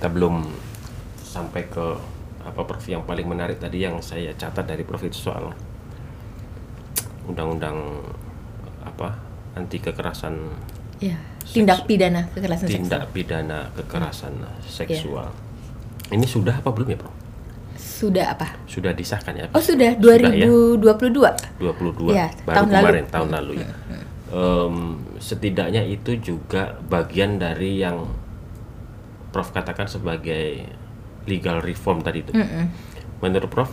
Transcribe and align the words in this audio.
kita 0.00 0.08
belum 0.08 0.48
sampai 1.20 1.68
ke 1.68 1.86
apa 2.40 2.64
Prof 2.64 2.80
yang 2.88 3.04
paling 3.04 3.28
menarik 3.28 3.60
tadi 3.60 3.84
yang 3.84 4.00
saya 4.00 4.32
catat 4.32 4.64
dari 4.64 4.80
Prof 4.80 5.04
itu 5.04 5.28
soal 5.28 5.52
undang-undang 7.28 8.00
apa 8.80 9.20
anti 9.52 9.76
kekerasan 9.76 10.40
Ya, 11.04 11.20
tindak 11.44 11.84
pidana 11.84 12.32
kekerasan 12.32 12.64
tindak 12.64 13.04
seksual. 13.04 13.12
pidana 13.12 13.58
kekerasan 13.76 14.32
seksual. 14.64 15.28
Ini 16.08 16.24
sudah 16.24 16.64
apa 16.64 16.72
belum 16.72 16.92
ya, 16.92 16.98
Prof? 17.00 17.12
Sudah 17.76 18.24
apa? 18.32 18.56
Sudah 18.64 18.96
disahkan 18.96 19.36
ya? 19.36 19.44
Oh, 19.52 19.60
sudah 19.60 20.00
Sudah 20.00 20.16
ya? 20.32 20.48
2022. 20.48 21.60
22 21.60 22.16
Ya, 22.16 22.32
baru 22.44 22.56
tahun 22.56 22.68
lalu. 22.72 22.84
kemarin 22.88 23.04
tahun 23.12 23.28
lalu 23.36 23.52
ya. 23.60 23.68
Em, 24.32 24.76
setidaknya 25.20 25.84
itu 25.84 26.16
juga 26.20 26.80
bagian 26.88 27.36
dari 27.36 27.84
yang 27.84 28.08
Prof 29.30 29.50
katakan 29.50 29.86
sebagai 29.86 30.66
legal 31.24 31.62
reform 31.62 32.02
tadi 32.02 32.20
itu. 32.20 32.32
Menurut 33.20 33.48
Prof 33.48 33.70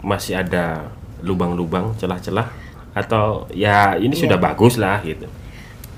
masih 0.00 0.38
ada 0.38 0.88
lubang-lubang, 1.20 1.92
celah-celah 1.96 2.48
atau 2.90 3.46
ya 3.54 3.94
ini 3.94 4.12
Iya. 4.12 4.22
sudah 4.26 4.38
bagus 4.38 4.74
lah 4.74 4.98
gitu. 5.00 5.28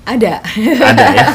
Ada. 0.03 0.43
Ada 0.83 1.05
ya. 1.15 1.27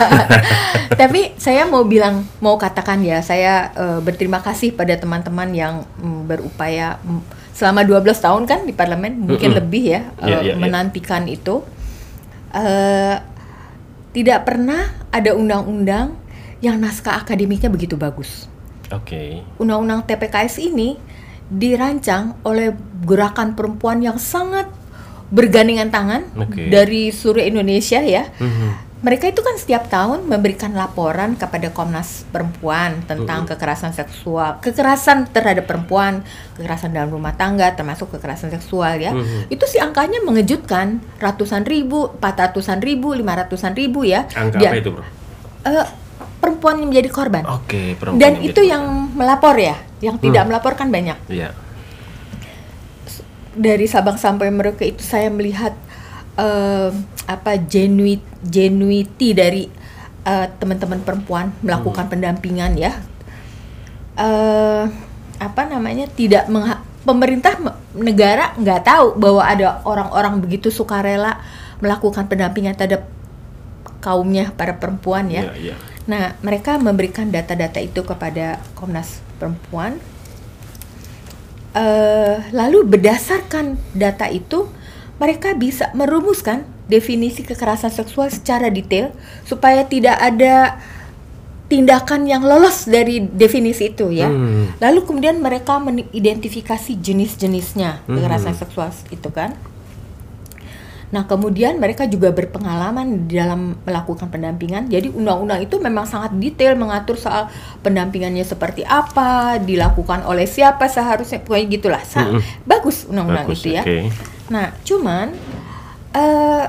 Tapi 1.01 1.33
saya 1.41 1.65
mau 1.65 1.89
bilang, 1.89 2.29
mau 2.39 2.61
katakan 2.61 3.01
ya, 3.01 3.25
saya 3.25 3.73
eh, 3.73 3.99
berterima 3.99 4.45
kasih 4.45 4.77
pada 4.77 4.93
teman-teman 4.93 5.49
yang 5.51 5.75
mm, 5.97 6.29
berupaya 6.29 7.01
mm, 7.01 7.23
selama 7.57 7.81
12 7.83 8.05
tahun 8.21 8.43
kan 8.45 8.61
di 8.69 8.77
parlemen, 8.77 9.25
mungkin 9.25 9.57
Mm-mm. 9.57 9.61
lebih 9.65 9.85
ya, 9.89 10.03
Iya, 10.21 10.37
eh, 10.37 10.41
iya, 10.45 10.53
iya. 10.53 10.55
menantikan 10.61 11.25
itu. 11.25 11.65
Eh, 12.53 13.17
tidak 14.13 14.45
pernah 14.45 14.85
ada 15.09 15.33
undang-undang 15.33 16.17
yang 16.59 16.79
naskah 16.79 17.23
akademiknya 17.23 17.71
begitu 17.71 17.95
bagus. 17.95 18.51
Oke. 18.91 19.45
Undang-undang 19.61 20.03
TPKS 20.05 20.59
ini 20.59 20.97
dirancang 21.49 22.37
oleh 22.45 22.77
gerakan 23.05 23.57
perempuan 23.57 24.05
yang 24.05 24.21
sangat 24.21 24.69
bergandengan 25.29 25.93
tangan 25.93 26.23
Oke. 26.41 26.69
dari 26.73 27.13
seluruh 27.13 27.45
Indonesia 27.45 28.01
ya. 28.01 28.29
Mhm. 28.41 28.89
Mereka 28.99 29.31
itu 29.31 29.47
kan 29.47 29.55
setiap 29.55 29.87
tahun 29.87 30.27
memberikan 30.27 30.75
laporan 30.75 31.39
kepada 31.39 31.71
Komnas 31.71 32.27
Perempuan 32.35 32.99
tentang 33.07 33.47
kekerasan 33.47 33.95
seksual, 33.95 34.59
kekerasan 34.59 35.31
terhadap 35.31 35.71
perempuan, 35.71 36.27
kekerasan 36.59 36.91
dalam 36.91 37.07
rumah 37.07 37.31
tangga, 37.39 37.71
termasuk 37.79 38.11
kekerasan 38.19 38.51
seksual 38.51 38.99
ya. 38.99 39.15
Mhm. 39.15 39.55
Itu 39.55 39.71
sih 39.71 39.79
angkanya 39.79 40.19
mengejutkan, 40.27 40.99
ratusan 41.23 41.63
ribu, 41.63 42.11
empat 42.19 42.51
ratusan 42.51 42.83
ribu, 42.83 43.15
lima 43.15 43.39
ratusan 43.39 43.79
ribu 43.79 44.03
ya. 44.03 44.27
Angka 44.35 44.59
Dia- 44.59 44.75
apa 44.75 44.83
itu, 44.83 44.91
Bro? 44.91 45.07
eh, 45.63 45.87
perempuan 46.39 46.79
yang 46.79 46.89
menjadi 46.89 47.11
korban. 47.11 47.43
Oke, 47.47 47.95
perempuan 47.95 48.19
Dan 48.19 48.33
yang 48.35 48.47
itu 48.47 48.61
yang 48.63 48.85
melapor 49.13 49.55
ya, 49.55 49.75
yang 49.99 50.17
tidak 50.17 50.43
Hmm. 50.43 50.51
melaporkan 50.51 50.89
banyak. 50.89 51.19
Iya. 51.27 51.51
Dari 53.53 53.87
Sabang 53.87 54.15
sampai 54.15 54.49
Merauke 54.49 54.87
itu 54.87 55.03
saya 55.03 55.29
melihat 55.29 55.75
eh, 56.35 56.91
apa 57.27 57.59
genuit 57.59 58.23
genuity 58.41 59.35
dari 59.35 59.67
eh, 60.23 60.47
teman-teman 60.55 61.03
perempuan 61.03 61.51
melakukan 61.61 62.07
Hmm. 62.07 62.13
pendampingan 62.13 62.73
ya. 62.75 62.93
eh 64.15 64.85
apa 65.39 65.63
namanya 65.65 66.11
tidak 66.11 66.47
mengha- 66.47 66.83
pemerintah 67.03 67.55
me- 67.57 67.79
negara 67.95 68.51
nggak 68.55 68.83
tahu 68.83 69.15
bahwa 69.15 69.43
ada 69.43 69.79
orang-orang 69.83 70.43
begitu 70.43 70.69
sukarela 70.69 71.39
melakukan 71.79 72.27
pendampingan 72.27 72.75
terhadap 72.75 73.07
kaumnya 73.99 74.51
para 74.53 74.75
perempuan 74.75 75.31
ya. 75.31 75.55
Iya, 75.55 75.71
iya. 75.71 75.77
Nah, 76.09 76.41
mereka 76.41 76.81
memberikan 76.81 77.29
data-data 77.29 77.79
itu 77.85 78.01
kepada 78.01 78.65
Komnas 78.73 79.21
Perempuan. 79.37 80.01
Eh, 81.77 82.37
lalu 82.57 82.83
berdasarkan 82.89 83.77
data 83.93 84.25
itu, 84.33 84.73
mereka 85.21 85.53
bisa 85.53 85.93
merumuskan 85.93 86.65
definisi 86.89 87.45
kekerasan 87.45 87.93
seksual 87.93 88.33
secara 88.33 88.73
detail 88.73 89.13
supaya 89.45 89.85
tidak 89.85 90.17
ada 90.17 90.81
tindakan 91.69 92.25
yang 92.25 92.41
lolos 92.41 92.89
dari 92.89 93.21
definisi 93.21 93.93
itu 93.93 94.09
ya. 94.09 94.33
Hmm. 94.33 94.73
Lalu 94.81 95.05
kemudian 95.05 95.37
mereka 95.45 95.77
mengidentifikasi 95.77 96.97
jenis-jenisnya 96.97 98.09
kekerasan 98.09 98.57
Hmm. 98.57 98.61
seksual 98.65 98.89
itu 99.13 99.29
kan. 99.29 99.53
Nah, 101.09 101.25
kemudian 101.25 101.81
mereka 101.81 102.05
juga 102.05 102.29
berpengalaman 102.31 103.25
di 103.25 103.41
dalam 103.41 103.81
melakukan 103.81 104.29
pendampingan. 104.29 104.87
Jadi 104.87 105.09
undang-undang 105.09 105.65
itu 105.65 105.81
memang 105.81 106.05
sangat 106.05 106.37
detail 106.37 106.77
mengatur 106.77 107.17
soal 107.17 107.49
pendampingannya 107.81 108.45
seperti 108.45 108.85
apa, 108.85 109.57
dilakukan 109.57 110.23
oleh 110.23 110.45
siapa 110.45 110.85
seharusnya, 110.85 111.41
pokoknya 111.41 111.67
gitulah. 111.71 112.03
Sa- 112.05 112.29
Mm-mm. 112.29 112.45
Bagus 112.63 113.09
undang-undang 113.09 113.49
itu 113.49 113.73
ya. 113.73 113.83
Nah, 114.49 114.77
cuman 114.81 115.33
eh, 116.11 116.65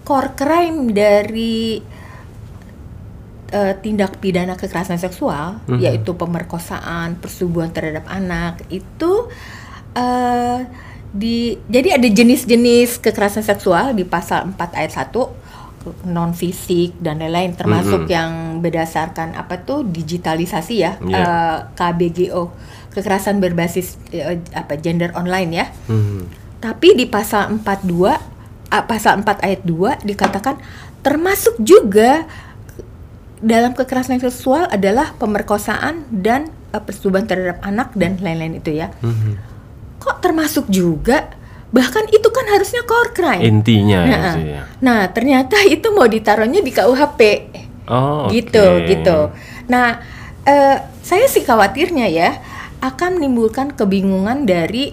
core 0.00 0.32
crime 0.32 0.88
dari 0.88 1.80
eh, 3.50 3.74
tindak 3.78 4.18
pidana 4.18 4.56
kekerasan 4.56 4.96
seksual, 4.96 5.60
Mhm. 5.64 5.78
yaitu 5.78 6.12
pemerkosaan, 6.14 7.14
persetubuhan 7.16 7.70
terhadap 7.70 8.08
anak, 8.08 8.64
itu 8.66 9.28
eh, 9.94 10.58
di 11.14 11.54
jadi 11.64 11.94
ada 11.94 12.04
jenis-jenis 12.04 12.98
kekerasan 12.98 13.40
seksual 13.40 13.94
di 13.94 14.02
pasal 14.02 14.50
4 14.50 14.74
ayat 14.74 14.92
1 15.06 15.14
non 16.08 16.32
fisik 16.32 16.96
dan 16.98 17.20
lain-lain 17.20 17.54
termasuk 17.54 18.04
Mhm. 18.04 18.10
yang 18.10 18.30
berdasarkan 18.58 19.32
apa 19.32 19.60
tuh 19.60 19.84
digitalisasi 19.84 20.74
ya 20.74 20.98
Iya. 20.98 21.14
eh, 21.14 21.56
KBGO 21.72 22.50
kekerasan 22.90 23.38
berbasis 23.38 23.94
eh, 24.10 24.42
apa 24.50 24.74
gender 24.74 25.14
online 25.14 25.50
ya 25.52 25.66
Hmm. 25.86 26.26
tapi 26.58 26.96
di 26.96 27.06
pasal 27.06 27.52
42 27.54 28.16
ah, 28.68 28.82
pasal 28.82 29.22
4 29.22 29.38
ayat 29.38 29.60
2 29.62 30.02
dikatakan 30.02 30.58
termasuk 31.00 31.54
juga 31.60 32.24
dalam 33.38 33.70
kekerasan 33.70 34.18
seksual 34.18 34.66
adalah 34.66 35.12
pemerkosaan 35.14 36.08
dan 36.10 36.48
eh, 36.72 36.80
persetubuhan 36.80 37.28
terhadap 37.28 37.60
anak 37.60 37.92
dan 37.92 38.18
lain-lain 38.18 38.58
itu 38.58 38.72
ya. 38.74 38.88
Mhm. 38.98 39.53
Kok 40.04 40.20
termasuk 40.20 40.68
juga? 40.68 41.32
Bahkan 41.70 42.06
itu 42.08 42.28
kan 42.28 42.46
harusnya 42.46 42.84
core 42.84 43.10
crime. 43.10 43.42
Intinya 43.42 44.00
ya, 44.00 44.14
Nah, 44.14 44.32
sih, 44.32 44.44
ya. 44.46 44.62
nah, 44.78 45.00
ternyata 45.08 45.56
itu 45.66 45.88
mau 45.90 46.04
ditaruhnya 46.04 46.60
di 46.60 46.70
KUHP 46.70 47.20
Oh, 47.84 48.28
gitu 48.28 48.60
oke. 48.60 48.86
gitu. 48.86 49.18
Nah, 49.66 49.98
eh, 50.42 50.76
saya 51.00 51.26
sih 51.26 51.42
khawatirnya 51.42 52.06
ya 52.06 52.30
akan 52.78 53.16
menimbulkan 53.16 53.72
kebingungan 53.72 54.44
dari 54.44 54.92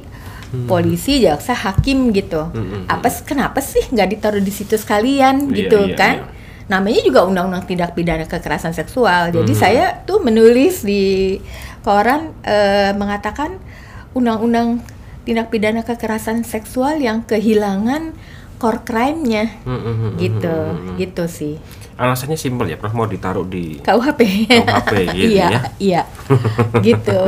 polisi, 0.62 1.20
jaksa, 1.20 1.56
hakim 1.56 2.12
gitu. 2.12 2.44
Hmm, 2.46 2.68
hmm, 2.68 2.84
Apa 2.86 3.08
s- 3.08 3.24
kenapa 3.24 3.60
sih 3.62 3.86
nggak 3.86 4.10
ditaruh 4.10 4.40
di 4.40 4.52
situ 4.52 4.76
sekalian 4.76 5.48
Iya, 5.48 5.56
gitu 5.56 5.80
iya, 5.86 5.96
kan? 5.96 6.16
iya. 6.18 6.40
Namanya 6.68 7.00
juga 7.02 7.24
undang-undang 7.24 7.64
tindak 7.64 7.94
pidana 7.94 8.24
kekerasan 8.26 8.72
seksual. 8.72 9.32
Jadi 9.32 9.48
Hmm. 9.50 9.60
saya 9.60 9.86
tuh 10.02 10.20
menulis 10.20 10.84
di 10.84 11.40
koran 11.82 12.36
eh, 12.44 12.92
mengatakan 12.92 13.56
undang-undang 14.12 14.84
tindak 15.24 15.54
pidana 15.54 15.86
kekerasan 15.86 16.42
seksual 16.42 16.98
yang 16.98 17.22
kehilangan 17.26 18.16
core 18.62 18.86
crime-nya 18.86 19.58
Hmm, 19.66 19.82
hmm, 19.82 19.96
hmm, 19.98 20.12
gitu, 20.22 20.54
hmm, 20.54 20.78
hmm. 20.78 20.96
gitu 21.02 21.24
sih. 21.26 21.56
Alasannya 21.98 22.38
simpel 22.38 22.70
ya, 22.70 22.78
Prof 22.82 22.98
mau 22.98 23.06
ditaruh 23.06 23.46
di 23.46 23.78
KUHP. 23.82 24.22
KUHP 24.50 24.94
gitu 25.18 25.38
iya, 25.38 25.48
ya. 25.50 25.60
Iya, 25.78 26.02
gitu. 26.82 27.20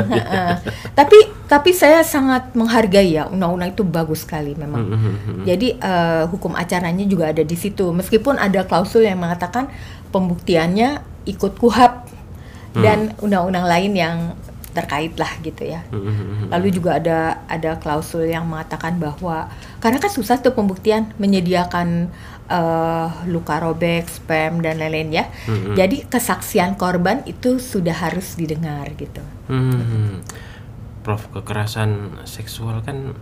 tapi 0.97 1.17
tapi 1.45 1.69
saya 1.77 2.01
sangat 2.01 2.57
menghargai 2.57 3.13
ya 3.13 3.29
undang-undang 3.29 3.69
itu 3.69 3.85
bagus 3.85 4.25
sekali 4.25 4.57
memang. 4.57 4.81
Hmm, 4.81 4.97
hmm, 4.97 5.15
hmm. 5.17 5.43
Jadi 5.45 5.67
eh, 5.77 6.23
hukum 6.25 6.57
acaranya 6.57 7.05
juga 7.05 7.29
ada 7.29 7.45
di 7.45 7.53
situ. 7.53 7.93
Meskipun 7.93 8.41
ada 8.41 8.65
klausul 8.65 9.05
yang 9.05 9.21
mengatakan 9.21 9.69
pembuktiannya 10.09 11.05
ikut 11.29 11.53
KUHAP 11.61 11.93
dan 12.73 13.13
undang-undang 13.21 13.69
lain 13.69 13.91
yang 13.93 14.17
terkait 14.73 15.13
lah 15.15 15.29
gitu 15.45 15.63
ya. 15.63 15.85
Hmm, 15.93 16.01
hmm, 16.01 16.15
hmm. 16.17 16.47
Lalu 16.49 16.67
juga 16.73 16.97
ada 16.97 17.45
ada 17.45 17.77
klausul 17.77 18.25
yang 18.25 18.49
mengatakan 18.49 18.97
bahwa 18.97 19.47
karena 19.77 20.01
kan 20.01 20.09
susah 20.09 20.41
tuh 20.41 20.51
pembuktian 20.57 21.13
menyediakan 21.21 22.09
eh, 22.49 23.07
luka 23.29 23.61
robek, 23.61 24.09
spam 24.09 24.59
dan 24.59 24.81
lain-lain 24.81 25.13
ya. 25.13 25.25
Jadi 25.77 26.09
kesaksian 26.09 26.75
korban 26.75 27.21
itu 27.29 27.61
sudah 27.61 27.93
harus 27.93 28.33
didengar 28.35 28.89
gitu. 28.97 29.21
Hmm. 29.47 30.19
Prof, 31.03 31.27
kekerasan 31.35 32.23
seksual 32.23 32.79
kan 32.81 33.13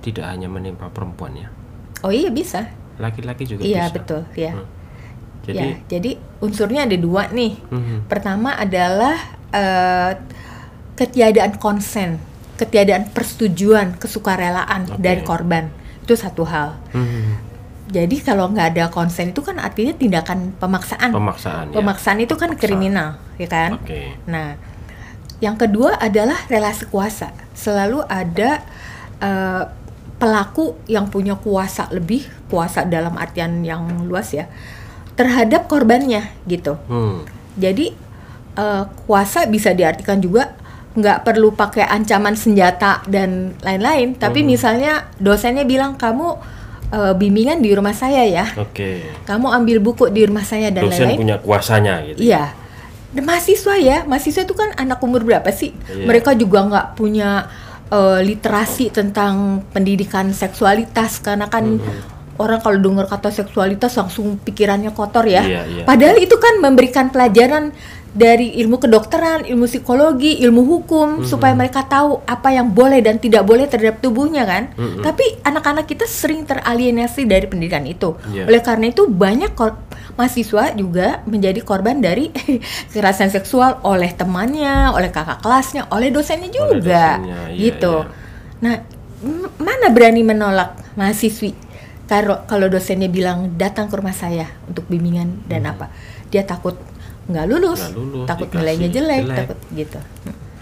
tidak 0.00 0.28
hanya 0.28 0.48
menimpa 0.48 0.88
perempuan 0.92 1.32
ya. 1.36 1.48
Oh 2.04 2.12
iya 2.12 2.32
bisa. 2.32 2.68
Laki-laki 3.00 3.48
juga 3.48 3.64
Iya 3.64 3.88
bisa. 3.88 3.94
betul 3.96 4.22
ya. 4.36 4.52
Hmm. 4.56 4.68
Jadi, 5.40 5.56
ya, 5.56 5.72
jadi 5.88 6.10
unsurnya 6.44 6.84
ada 6.84 6.96
dua 7.00 7.32
nih. 7.32 7.56
mhm. 7.72 7.96
Pertama 8.12 8.56
adalah 8.56 9.16
eh, 9.50 10.12
ketiadaan 11.00 11.56
konsen, 11.56 12.20
ketiadaan 12.60 13.08
persetujuan, 13.16 13.96
kesukarelaan 13.96 14.92
Oke. 14.92 15.00
dari 15.00 15.24
korban. 15.24 15.72
Itu 16.04 16.12
satu 16.12 16.44
hal. 16.44 16.76
Mhm. 16.92 17.48
Jadi 17.90 18.22
kalau 18.22 18.52
nggak 18.52 18.76
ada 18.76 18.84
konsen 18.92 19.34
itu 19.34 19.42
kan 19.42 19.58
artinya 19.58 19.96
tindakan 19.96 20.54
pemaksaan. 20.60 21.10
pemaksaan 21.10 21.64
ya. 21.72 21.76
Pemaksaan 21.80 22.18
itu 22.22 22.34
kan 22.38 22.54
Pemaksaan. 22.54 22.62
kriminal, 22.62 23.08
ya 23.40 23.48
kan? 23.48 23.70
Oke. 23.80 24.14
Nah, 24.28 24.60
Yang 25.40 25.56
kedua 25.64 25.96
adalah 25.96 26.36
relasi 26.52 26.84
kuasa. 26.92 27.32
Selalu 27.56 28.04
ada 28.12 28.60
uh, 29.24 29.72
pelaku 30.20 30.76
yang 30.84 31.08
punya 31.08 31.32
kuasa 31.32 31.88
lebih, 31.88 32.28
kuasa 32.52 32.84
dalam 32.84 33.16
artian 33.16 33.64
yang 33.64 34.04
luas 34.04 34.36
ya, 34.36 34.52
terhadap 35.16 35.64
korbannya 35.64 36.28
gitu. 36.44 36.76
Hmm. 36.92 37.24
Jadi 37.56 37.96
uh, 38.60 38.84
kuasa 39.08 39.48
bisa 39.48 39.72
diartikan 39.72 40.20
juga 40.20 40.59
nggak 40.90 41.22
perlu 41.22 41.54
pakai 41.54 41.86
ancaman 41.86 42.34
senjata 42.34 43.04
dan 43.06 43.54
lain-lain. 43.62 44.18
Tapi 44.18 44.42
hmm. 44.42 44.48
misalnya 44.48 44.92
dosennya 45.22 45.62
bilang 45.62 45.94
kamu 45.94 46.26
uh, 46.90 47.14
bimbingan 47.14 47.62
di 47.62 47.70
rumah 47.74 47.94
saya 47.94 48.26
ya. 48.26 48.46
Oke. 48.58 48.74
Okay. 48.74 48.96
Kamu 49.26 49.50
ambil 49.50 49.78
buku 49.78 50.10
di 50.10 50.26
rumah 50.26 50.42
saya 50.42 50.74
dan 50.74 50.90
lain-lain. 50.90 51.14
Dosen 51.14 51.20
punya 51.20 51.36
kuasanya 51.38 51.94
gitu. 52.06 52.18
Iya 52.26 52.60
mahasiswa 53.10 53.74
ya 53.74 54.06
mahasiswa 54.06 54.46
itu 54.46 54.54
kan 54.54 54.70
anak 54.78 55.02
umur 55.02 55.26
berapa 55.26 55.50
sih 55.50 55.74
yeah. 55.90 56.06
mereka 56.06 56.30
juga 56.38 56.62
nggak 56.62 56.86
punya 56.94 57.50
uh, 57.90 58.22
literasi 58.22 58.94
tentang 58.94 59.66
pendidikan 59.74 60.30
seksualitas 60.30 61.18
karena 61.18 61.50
kan 61.50 61.66
mm 61.66 61.82
-hmm. 61.82 62.38
orang 62.38 62.62
kalau 62.62 62.78
dengar 62.78 63.10
kata 63.10 63.34
seksualitas 63.34 63.98
langsung 63.98 64.38
pikirannya 64.38 64.94
kotor 64.94 65.26
ya 65.26 65.42
yeah, 65.42 65.64
yeah. 65.66 65.86
padahal 65.90 66.22
itu 66.22 66.38
kan 66.38 66.62
memberikan 66.62 67.10
pelajaran 67.10 67.74
dari 68.10 68.58
ilmu 68.58 68.82
kedokteran, 68.82 69.46
ilmu 69.46 69.70
psikologi, 69.70 70.42
ilmu 70.42 70.66
hukum 70.66 71.08
mm 71.08 71.18
-hmm. 71.22 71.28
supaya 71.30 71.54
mereka 71.54 71.86
tahu 71.86 72.18
apa 72.26 72.50
yang 72.50 72.74
boleh 72.74 72.98
dan 72.98 73.22
tidak 73.22 73.46
boleh 73.46 73.70
terhadap 73.70 74.02
tubuhnya 74.02 74.42
kan. 74.42 74.74
Mm 74.74 74.82
-hmm. 74.82 75.02
Tapi 75.06 75.24
anak-anak 75.46 75.86
kita 75.86 76.10
sering 76.10 76.42
teralienasi 76.42 77.22
dari 77.24 77.46
pendidikan 77.46 77.86
itu. 77.86 78.18
Yeah. 78.34 78.50
Oleh 78.50 78.62
karena 78.66 78.90
itu 78.90 79.06
banyak 79.06 79.54
mahasiswa 80.18 80.74
juga 80.74 81.22
menjadi 81.24 81.62
korban 81.62 82.02
dari 82.02 82.34
kekerasan 82.90 83.30
seksual 83.30 83.78
oleh 83.86 84.10
temannya, 84.10 84.90
oleh 84.90 85.14
kakak 85.14 85.38
kelasnya, 85.38 85.86
oleh 85.94 86.10
dosennya 86.10 86.50
juga. 86.50 86.74
Oleh 86.74 86.82
dosennya, 86.82 87.40
iya, 87.54 87.58
gitu. 87.62 87.94
Iya. 88.02 88.18
Nah, 88.60 88.74
mana 89.56 89.86
berani 89.94 90.26
menolak 90.26 90.76
mahasiswi 90.98 91.70
kalau 92.10 92.42
kalau 92.50 92.66
dosennya 92.66 93.06
bilang 93.06 93.54
datang 93.54 93.86
ke 93.86 93.94
rumah 93.94 94.10
saya 94.10 94.50
untuk 94.66 94.82
bimbingan 94.90 95.46
dan 95.46 95.62
hmm. 95.62 95.72
apa? 95.78 95.86
Dia 96.26 96.42
takut 96.42 96.74
nggak 97.30 97.46
lulus, 97.46 97.80
lulus 97.94 98.26
takut 98.26 98.50
nilainya 98.52 98.88
jelek, 98.90 99.22
jelek, 99.24 99.38
takut 99.46 99.58
gitu. 99.72 100.00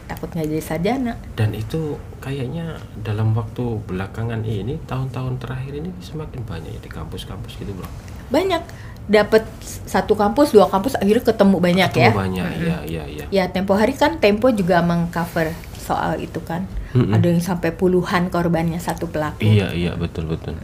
Takut 0.08 0.28
nggak 0.32 0.46
jadi 0.48 0.62
sarjana. 0.64 1.12
Dan 1.36 1.52
itu 1.52 2.00
kayaknya 2.20 2.80
dalam 3.00 3.32
waktu 3.36 3.80
belakangan 3.84 4.40
ini, 4.44 4.80
tahun-tahun 4.88 5.40
terakhir 5.40 5.72
ini 5.80 5.90
semakin 6.00 6.44
banyak 6.44 6.70
ya 6.76 6.80
di 6.80 6.90
kampus-kampus 6.90 7.60
gitu, 7.60 7.72
Bro. 7.76 7.88
Banyak 8.28 8.62
dapat 9.08 9.48
satu 9.88 10.12
kampus 10.12 10.52
dua 10.52 10.68
kampus 10.68 10.92
akhirnya 11.00 11.24
ketemu 11.24 11.56
banyak 11.56 11.88
ketemu 11.96 12.04
ya 12.04 12.10
banyak 12.12 12.44
hmm. 12.44 12.60
ya 12.60 12.78
ya 12.84 13.04
ya 13.08 13.24
ya 13.32 13.44
tempo 13.48 13.72
hari 13.72 13.96
kan 13.96 14.20
tempo 14.20 14.52
juga 14.52 14.84
mengcover 14.84 15.56
soal 15.80 16.20
itu 16.20 16.44
kan 16.44 16.68
hmm. 16.92 17.16
ada 17.16 17.26
yang 17.32 17.40
sampai 17.40 17.72
puluhan 17.72 18.28
korbannya 18.28 18.76
satu 18.76 19.08
pelaku 19.08 19.48
iya 19.48 19.72
iya 19.72 19.96
betul 19.96 20.28
betul 20.28 20.60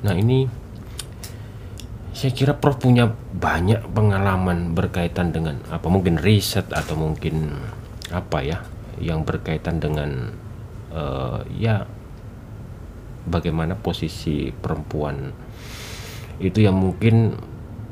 nah 0.00 0.16
ini 0.16 0.48
saya 2.16 2.32
kira 2.32 2.56
Prof 2.56 2.80
punya 2.80 3.12
banyak 3.36 3.92
pengalaman 3.92 4.72
berkaitan 4.72 5.36
dengan 5.36 5.60
apa 5.68 5.84
mungkin 5.92 6.16
riset 6.16 6.64
atau 6.72 6.96
mungkin 6.96 7.52
apa 8.08 8.40
ya 8.40 8.64
yang 8.96 9.20
berkaitan 9.20 9.76
dengan 9.76 10.32
uh, 10.96 11.44
ya 11.52 11.84
bagaimana 13.28 13.76
posisi 13.76 14.48
perempuan 14.48 15.28
itu 16.40 16.64
yang 16.64 16.80
mungkin 16.80 17.36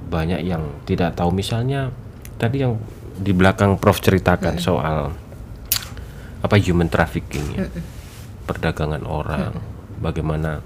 banyak 0.08 0.40
yang 0.40 0.72
tidak 0.88 1.20
tahu 1.20 1.28
misalnya 1.28 1.92
tadi 2.40 2.64
yang 2.64 2.80
di 3.20 3.36
belakang 3.36 3.76
Prof 3.76 4.00
ceritakan 4.00 4.56
hmm. 4.56 4.64
soal 4.64 5.12
apa 6.40 6.56
human 6.56 6.88
trafficking 6.88 7.44
ya. 7.56 7.68
Hmm. 7.68 7.84
Perdagangan 8.44 9.04
orang, 9.08 9.56
hmm. 9.56 10.00
bagaimana 10.04 10.60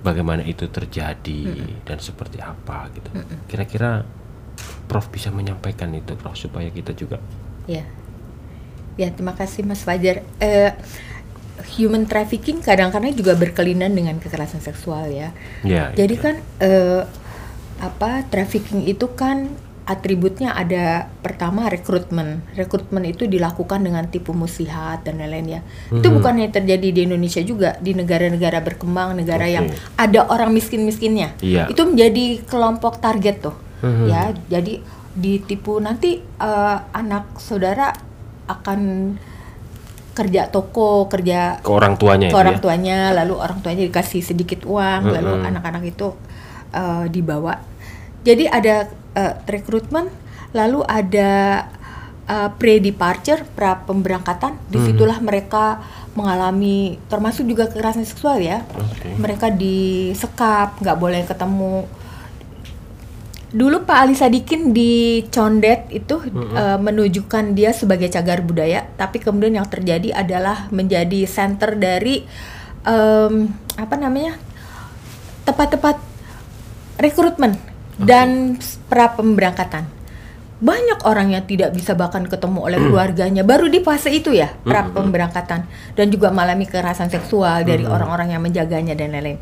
bagaimana 0.00 0.42
itu 0.44 0.68
terjadi 0.68 1.40
hmm. 1.46 1.84
dan 1.84 1.98
seperti 2.00 2.40
apa 2.40 2.88
gitu. 2.96 3.10
Kira-kira 3.46 4.04
Prof 4.90 5.06
bisa 5.12 5.30
menyampaikan 5.30 5.92
itu 5.94 6.18
Prof 6.18 6.34
supaya 6.34 6.68
kita 6.68 6.92
juga 6.96 7.22
Ya. 7.68 7.84
Ya, 8.98 9.08
terima 9.14 9.38
kasih 9.38 9.62
Mas 9.62 9.86
Fajar. 9.86 10.26
Uh, 10.42 10.74
human 11.78 12.08
trafficking 12.08 12.58
kadang-kadang 12.64 13.12
juga 13.14 13.36
berkelainan 13.36 13.92
dengan 13.92 14.16
kekerasan 14.18 14.64
seksual 14.64 15.12
ya. 15.12 15.30
ya 15.62 15.92
Jadi 15.94 16.14
ya. 16.18 16.22
kan 16.24 16.34
uh, 16.60 17.02
apa 17.80 18.28
trafficking 18.28 18.84
itu 18.84 19.08
kan 19.16 19.52
atributnya 19.90 20.54
ada 20.54 21.10
pertama 21.18 21.66
rekrutmen. 21.66 22.46
Rekrutmen 22.54 23.02
itu 23.10 23.26
dilakukan 23.26 23.82
dengan 23.82 24.06
tipu 24.06 24.30
muslihat 24.30 25.02
dan 25.02 25.18
lain-lain 25.18 25.58
ya. 25.58 25.60
Mm-hmm. 25.66 25.98
Itu 25.98 26.08
bukan 26.14 26.32
hanya 26.38 26.50
terjadi 26.54 26.88
di 26.94 27.00
Indonesia 27.10 27.42
juga, 27.42 27.74
di 27.82 27.98
negara-negara 27.98 28.62
berkembang, 28.62 29.18
negara 29.18 29.50
okay. 29.50 29.56
yang 29.58 29.66
ada 29.98 30.30
orang 30.30 30.54
miskin-miskinnya. 30.54 31.34
Yeah. 31.42 31.66
Itu 31.66 31.90
menjadi 31.90 32.46
kelompok 32.46 33.02
target 33.02 33.50
tuh. 33.50 33.56
Mm-hmm. 33.82 34.06
Ya, 34.06 34.22
jadi 34.46 34.74
ditipu 35.10 35.82
nanti 35.82 36.22
uh, 36.38 36.86
anak 36.94 37.42
saudara 37.42 37.90
akan 38.46 38.80
kerja 40.14 40.46
toko, 40.54 41.10
kerja 41.10 41.58
ke 41.58 41.70
orang 41.70 41.98
tuanya 41.98 42.30
ke 42.30 42.38
orang 42.38 42.58
ya? 42.58 42.62
tuanya, 42.62 42.98
lalu 43.10 43.34
orang 43.34 43.58
tuanya 43.58 43.82
dikasih 43.90 44.22
sedikit 44.22 44.62
uang, 44.62 45.10
mm-hmm. 45.10 45.16
lalu 45.18 45.32
anak-anak 45.50 45.82
itu 45.82 46.14
uh, 46.76 47.10
dibawa 47.10 47.70
jadi 48.20 48.52
ada 48.52 48.92
uh, 49.16 49.34
rekrutmen, 49.46 50.10
lalu 50.52 50.82
ada 50.86 51.64
uh, 52.30 52.50
pre-departure, 52.54 53.42
pra 53.54 53.82
pemberangkatan. 53.82 54.58
Di 54.70 54.78
situlah 54.82 55.18
hmm. 55.18 55.26
mereka 55.26 55.82
mengalami, 56.14 56.98
termasuk 57.06 57.46
juga 57.46 57.70
kekerasan 57.70 58.06
seksual 58.06 58.42
ya. 58.42 58.66
Okay. 58.70 59.14
Mereka 59.18 59.54
disekap, 59.54 60.78
nggak 60.82 60.98
boleh 60.98 61.22
ketemu. 61.26 61.86
Dulu 63.50 63.82
Pak 63.82 63.98
Ali 63.98 64.14
Sadikin 64.14 64.70
di 64.70 65.26
Condet 65.26 65.90
itu 65.90 66.22
-hmm. 66.22 66.54
uh, 66.54 66.78
menunjukkan 66.78 67.50
dia 67.58 67.74
sebagai 67.74 68.06
cagar 68.06 68.46
budaya, 68.46 68.86
tapi 68.94 69.18
kemudian 69.18 69.58
yang 69.58 69.66
terjadi 69.66 70.14
adalah 70.14 70.70
menjadi 70.70 71.26
center 71.26 71.74
dari 71.74 72.22
um, 72.86 73.50
apa 73.74 73.94
namanya 73.98 74.38
tempat-tempat 75.42 75.98
rekrutmen 77.00 77.69
dan 78.00 78.56
pra 78.88 79.12
pemberangkatan. 79.12 79.84
Banyak 80.60 81.08
orang 81.08 81.32
yang 81.32 81.44
tidak 81.48 81.72
bisa 81.72 81.96
bahkan 81.96 82.28
ketemu 82.28 82.60
oleh 82.60 82.76
keluarganya. 82.76 83.40
Baru 83.40 83.72
di 83.72 83.80
fase 83.80 84.12
itu 84.12 84.36
ya 84.36 84.52
pra 84.60 84.84
pemberangkatan 84.92 85.64
dan 85.96 86.06
juga 86.12 86.28
mengalami 86.28 86.68
kekerasan 86.68 87.08
seksual 87.08 87.64
dari 87.64 87.88
orang-orang 87.88 88.36
yang 88.36 88.44
menjaganya 88.44 88.92
dan 88.92 89.16
lain-lain. 89.16 89.40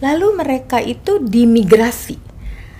Lalu 0.00 0.28
mereka 0.40 0.80
itu 0.80 1.20
dimigrasi 1.20 2.33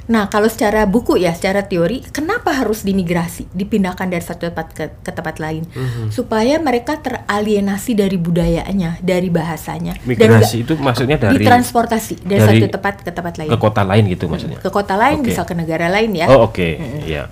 Nah, 0.05 0.29
kalau 0.29 0.53
secara 0.53 0.85
buku 0.85 1.17
ya, 1.17 1.33
secara 1.33 1.65
teori, 1.65 2.05
kenapa 2.13 2.53
harus 2.53 2.85
dimigrasi, 2.85 3.49
dipindahkan 3.57 4.05
dari 4.05 4.21
satu 4.21 4.53
tempat 4.53 4.67
ke, 4.77 4.85
ke 5.01 5.11
tempat 5.17 5.41
lain, 5.41 5.65
mm-hmm. 5.65 6.13
supaya 6.13 6.61
mereka 6.61 7.01
teralienasi 7.01 7.97
dari 7.97 8.21
budayanya, 8.21 9.01
dari 9.01 9.33
bahasanya. 9.33 9.97
Migrasi 10.05 10.61
dan 10.61 10.65
itu 10.69 10.73
maksudnya 10.77 11.17
dari 11.17 11.41
ditransportasi 11.41 12.21
dari, 12.21 12.37
dari 12.37 12.61
satu 12.61 12.67
tempat 12.77 12.95
ke 13.01 13.11
tempat 13.17 13.35
lain. 13.41 13.51
Ke 13.57 13.57
kota 13.57 13.83
lain 13.83 14.05
gitu 14.13 14.25
maksudnya. 14.29 14.59
Ke 14.61 14.69
kota 14.69 14.95
lain, 15.01 15.25
okay. 15.25 15.29
bisa 15.33 15.41
ke 15.49 15.57
negara 15.57 15.89
lain 15.89 16.13
ya. 16.13 16.29
Oh 16.29 16.53
oke, 16.53 16.53
okay. 16.53 16.73
mm-hmm. 16.77 17.01
yeah. 17.09 17.27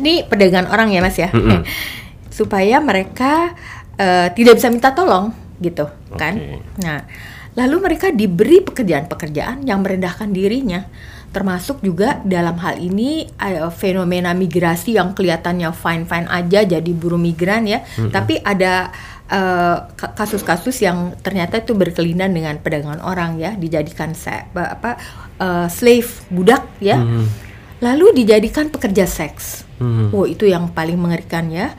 Ini 0.00 0.24
perdagangan 0.32 0.72
orang 0.72 0.96
ya 0.96 1.04
mas 1.04 1.16
ya, 1.20 1.28
mm-hmm. 1.28 1.60
supaya 2.40 2.80
mereka 2.80 3.52
uh, 4.00 4.32
tidak 4.32 4.56
bisa 4.56 4.72
minta 4.72 4.96
tolong 4.96 5.28
gitu 5.60 5.92
okay. 6.08 6.16
kan. 6.16 6.34
Nah, 6.80 7.04
lalu 7.52 7.76
mereka 7.84 8.08
diberi 8.12 8.64
pekerjaan-pekerjaan 8.64 9.64
yang 9.68 9.84
merendahkan 9.84 10.32
dirinya 10.32 10.88
termasuk 11.36 11.84
juga 11.84 12.16
dalam 12.24 12.56
hal 12.56 12.80
ini 12.80 13.28
uh, 13.36 13.68
fenomena 13.68 14.32
migrasi 14.32 14.96
yang 14.96 15.12
kelihatannya 15.12 15.68
fine 15.76 16.08
fine 16.08 16.24
aja 16.32 16.64
jadi 16.64 16.90
buruh 16.96 17.20
migran 17.20 17.68
ya 17.68 17.84
mm-hmm. 17.84 18.08
tapi 18.08 18.40
ada 18.40 18.88
eh, 19.28 19.76
kasus-kasus 20.16 20.80
uh, 20.80 20.82
yang 20.88 20.98
ternyata 21.20 21.60
itu 21.60 21.76
berkelainan 21.76 22.32
dengan 22.32 22.56
perdagangan 22.56 23.04
orang 23.04 23.36
ya 23.36 23.52
dijadikan 23.52 24.16
se- 24.16 24.48
apa 24.56 24.96
uh, 25.36 25.68
slave 25.68 26.24
budak 26.32 26.64
ya 26.80 26.96
mm-hmm. 26.96 27.26
lalu 27.84 28.16
dijadikan 28.24 28.72
pekerja 28.72 29.04
seks 29.04 29.68
mm-hmm. 29.76 30.16
oh 30.16 30.24
itu 30.24 30.48
yang 30.48 30.72
paling 30.72 30.96
mengerikan 30.96 31.52
ya 31.52 31.76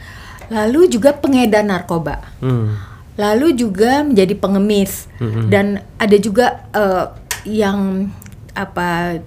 lalu 0.53 0.85
juga 0.85 1.17
pengedar 1.17 1.65
narkoba 1.65 2.21
mm. 2.45 2.67
lalu 3.17 3.57
juga 3.57 4.05
menjadi 4.05 4.37
pengemis 4.37 5.09
mm-hmm. 5.17 5.49
dan 5.49 5.81
ada 5.97 6.17
juga 6.21 6.61
uh, 6.77 7.09
yang 7.41 8.11
apa 8.57 9.17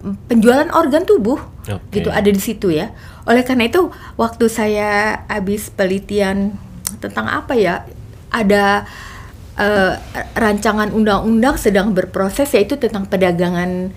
penjualan 0.00 0.68
organ 0.72 1.04
tubuh 1.04 1.36
okay. 1.68 2.00
gitu 2.00 2.08
ada 2.08 2.28
di 2.28 2.40
situ 2.40 2.72
ya. 2.72 2.92
Oleh 3.28 3.44
karena 3.44 3.68
itu 3.68 3.92
waktu 4.16 4.48
saya 4.48 5.22
habis 5.28 5.68
penelitian 5.68 6.56
tentang 6.98 7.28
apa 7.28 7.52
ya 7.54 7.84
ada 8.32 8.88
uh, 9.60 9.92
rancangan 10.32 10.90
undang-undang 10.96 11.60
sedang 11.60 11.92
berproses 11.92 12.48
yaitu 12.56 12.80
tentang 12.80 13.04
perdagangan 13.04 13.92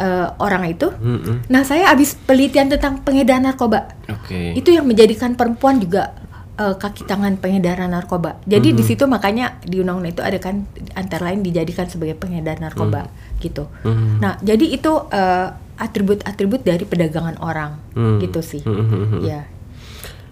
uh, 0.00 0.28
orang 0.40 0.72
itu. 0.72 0.88
Mm-hmm. 0.88 1.52
Nah 1.52 1.62
saya 1.68 1.92
habis 1.92 2.16
penelitian 2.16 2.72
tentang 2.72 3.04
pengedar 3.04 3.42
narkoba. 3.42 3.92
Okay. 4.08 4.56
Itu 4.56 4.72
yang 4.72 4.88
menjadikan 4.88 5.36
perempuan 5.36 5.76
juga 5.82 6.16
eh, 6.54 6.74
kaki 6.74 7.04
tangan 7.04 7.36
pengedaran 7.36 7.88
narkoba. 7.88 8.36
Jadi 8.44 8.72
di 8.72 8.82
situ 8.82 9.04
makanya 9.04 9.56
di 9.62 9.78
undang-undang 9.78 10.12
itu 10.12 10.22
ada 10.22 10.36
kan 10.36 10.68
antara 10.92 11.28
lain 11.28 11.40
dijadikan 11.40 11.86
sebagai 11.86 12.14
pengedar 12.14 12.58
narkoba 12.58 13.08
gitu. 13.38 13.66
Mhm. 13.82 14.20
Nah, 14.20 14.36
jadi 14.40 14.66
itu 14.68 14.92
eh, 15.08 15.48
atribut-atribut 15.74 16.62
dari 16.62 16.84
perdagangan 16.84 17.40
orang 17.40 17.80
Hmm. 17.92 18.20
gitu 18.20 18.38
sih. 18.38 18.62
Mhm, 18.62 18.86
mhm. 18.86 19.18
Ya. 19.24 19.48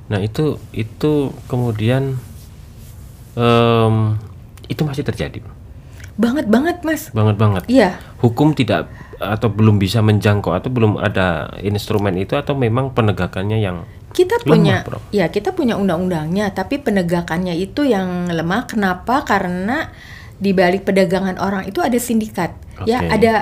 Nah 0.07 0.19
itu 0.19 0.59
itu 0.71 1.13
kemudian 1.47 2.19
em, 3.35 3.95
itu 4.67 4.83
masih 4.83 5.03
terjadi, 5.03 5.43
Banget 6.15 6.47
banget, 6.47 6.85
Mas. 6.85 7.09
banget 7.11 7.37
banget. 7.37 7.63
Iya. 7.67 7.97
Hukum 8.21 8.53
tidak 8.53 8.87
atau 9.21 9.53
belum 9.53 9.77
bisa 9.77 10.01
menjangkau 10.01 10.51
atau 10.51 10.73
belum 10.73 10.97
ada 10.97 11.53
instrumen 11.61 12.17
itu 12.17 12.35
atau 12.35 12.57
memang 12.57 12.91
penegakannya 12.91 13.61
yang 13.61 13.85
Kita 14.11 14.43
Lemah, 14.43 14.49
punya, 14.49 14.77
Prof. 14.83 15.03
ya 15.15 15.29
kita 15.29 15.55
punya 15.55 15.79
undang-undangnya, 15.79 16.51
tapi 16.51 16.83
penegakannya 16.83 17.55
itu 17.55 17.87
yang 17.87 18.27
lemah. 18.27 18.67
Kenapa? 18.67 19.23
Karena 19.23 19.87
di 20.35 20.51
balik 20.51 20.83
perdagangan 20.83 21.39
orang 21.39 21.63
itu 21.65 21.79
ada 21.79 21.95
sindikat. 21.95 22.51
Ya, 22.83 22.99
Oke. 22.99 23.21
ada 23.21 23.35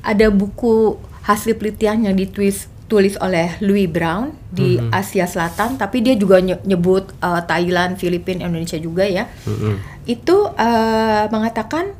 ada 0.00 0.26
buku 0.30 0.96
hasil 1.20 1.58
penelitian 1.58 2.06
yang 2.06 2.16
ditulis 2.16 2.64
tulis 2.86 3.18
oleh 3.18 3.58
Louis 3.60 3.90
Brown 3.90 4.30
di 4.48 4.78
Mhm. 4.78 4.94
Asia 4.94 5.26
Selatan, 5.26 5.74
tapi 5.74 6.00
dia 6.00 6.14
juga 6.14 6.38
nye- 6.38 6.62
nyebut 6.62 7.10
uh, 7.18 7.42
Thailand, 7.42 7.98
Filipina, 7.98 8.46
Indonesia 8.46 8.78
juga 8.78 9.02
ya. 9.04 9.26
Mhm. 9.42 10.06
Itu 10.06 10.48
uh, 10.48 11.26
mengatakan 11.28 11.92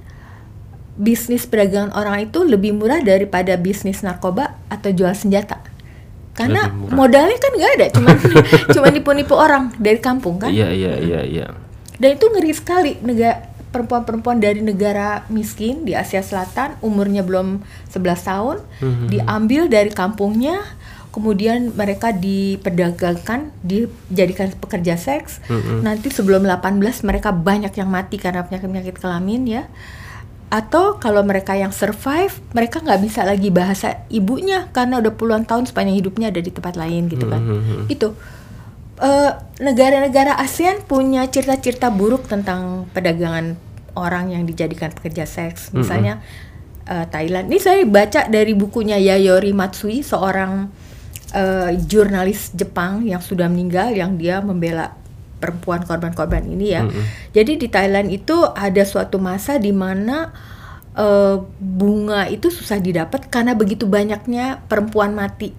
bisnis 0.97 1.45
perdagangan 1.45 1.93
orang 1.93 2.26
itu 2.26 2.41
lebih 2.43 2.73
murah 2.73 3.05
daripada 3.05 3.55
bisnis 3.55 4.00
narkoba 4.00 4.57
atau 4.69 4.91
jual 4.91 5.12
senjata. 5.12 5.61
Karena 6.37 6.69
modalnya 6.69 7.37
kan 7.41 7.53
nggak 7.53 7.73
ada, 7.81 7.87
cuman 7.97 8.17
cuman 8.76 8.91
nipu-nipu 8.93 9.33
orang 9.33 9.73
dari 9.81 9.97
kampung 9.97 10.37
kan. 10.37 10.53
Iya 10.53 10.69
iya 10.69 10.93
iya 11.00 11.21
iya. 11.25 11.47
Dan 11.97 12.21
itu 12.21 12.29
ngeri 12.29 12.53
sekali 12.53 12.93
negara 13.00 13.41
perempuan-perempuan 13.67 14.41
dari 14.41 14.65
negara 14.65 15.25
miskin 15.29 15.85
di 15.85 15.93
Asia 15.93 16.25
Selatan 16.25 16.81
umurnya 16.81 17.21
belum 17.21 17.61
11 17.93 18.25
tahun 18.25 18.57
Mhm. 18.81 19.07
diambil 19.12 19.62
dari 19.69 19.93
kampungnya 19.93 20.65
kemudian 21.12 21.73
mereka 21.73 22.12
diperdagangkan 22.12 23.53
dijadikan 23.61 24.53
pekerja 24.57 24.97
seks 24.97 25.45
Mhm. 25.49 25.85
nanti 25.85 26.09
sebelum 26.09 26.45
18 26.45 27.05
mereka 27.05 27.33
banyak 27.33 27.73
yang 27.73 27.88
mati 27.88 28.17
karena 28.17 28.49
penyakit-penyakit 28.49 28.97
kelamin 28.97 29.45
ya 29.45 29.62
atau 30.47 30.95
kalau 30.97 31.26
mereka 31.26 31.59
yang 31.59 31.75
survive 31.75 32.31
mereka 32.55 32.79
nggak 32.79 33.00
bisa 33.03 33.26
lagi 33.26 33.50
bahasa 33.50 34.07
ibunya 34.07 34.71
karena 34.71 35.03
udah 35.03 35.11
puluhan 35.11 35.43
tahun 35.43 35.67
sepanjang 35.67 35.99
hidupnya 35.99 36.31
ada 36.31 36.38
di 36.38 36.55
tempat 36.55 36.79
lain 36.79 37.11
gitu 37.11 37.26
kan 37.26 37.43
Mhm. 37.43 37.91
itu 37.91 38.15
eh, 38.97 39.33
negara-negara 39.61 40.38
ASEAN 40.38 40.87
punya 40.87 41.26
cerita-cerita 41.29 41.93
buruk 41.93 42.31
tentang 42.31 42.88
perdagangan 42.95 43.59
orang 43.93 44.33
yang 44.33 44.45
dijadikan 44.45 44.93
pekerja 44.93 45.25
seks. 45.25 45.73
Misalnya 45.75 46.21
eh, 46.87 47.05
Thailand. 47.05 47.50
Ini 47.50 47.59
saya 47.59 47.83
baca 47.85 48.25
dari 48.25 48.55
bukunya 48.55 48.97
Yayori 48.97 49.53
Matsui, 49.53 50.00
seorang 50.00 50.71
eh, 51.35 51.76
jurnalis 51.83 52.55
Jepang 52.55 53.03
yang 53.03 53.21
sudah 53.21 53.50
meninggal, 53.50 53.93
yang 53.93 54.17
dia 54.17 54.41
membela 54.41 54.95
perempuan 55.37 55.85
korban-korban 55.85 56.43
ini 56.45 56.66
ya. 56.73 56.83
Jadi 57.31 57.61
di 57.61 57.69
Thailand 57.69 58.09
itu 58.09 58.35
ada 58.47 58.83
suatu 58.83 59.21
masa 59.21 59.57
di 59.57 59.71
mana 59.71 60.33
eh, 60.97 61.37
bunga 61.61 62.25
itu 62.26 62.49
susah 62.49 62.81
didapat 62.81 63.28
karena 63.28 63.52
begitu 63.52 63.85
banyaknya 63.85 64.64
perempuan 64.64 65.12
mati 65.12 65.52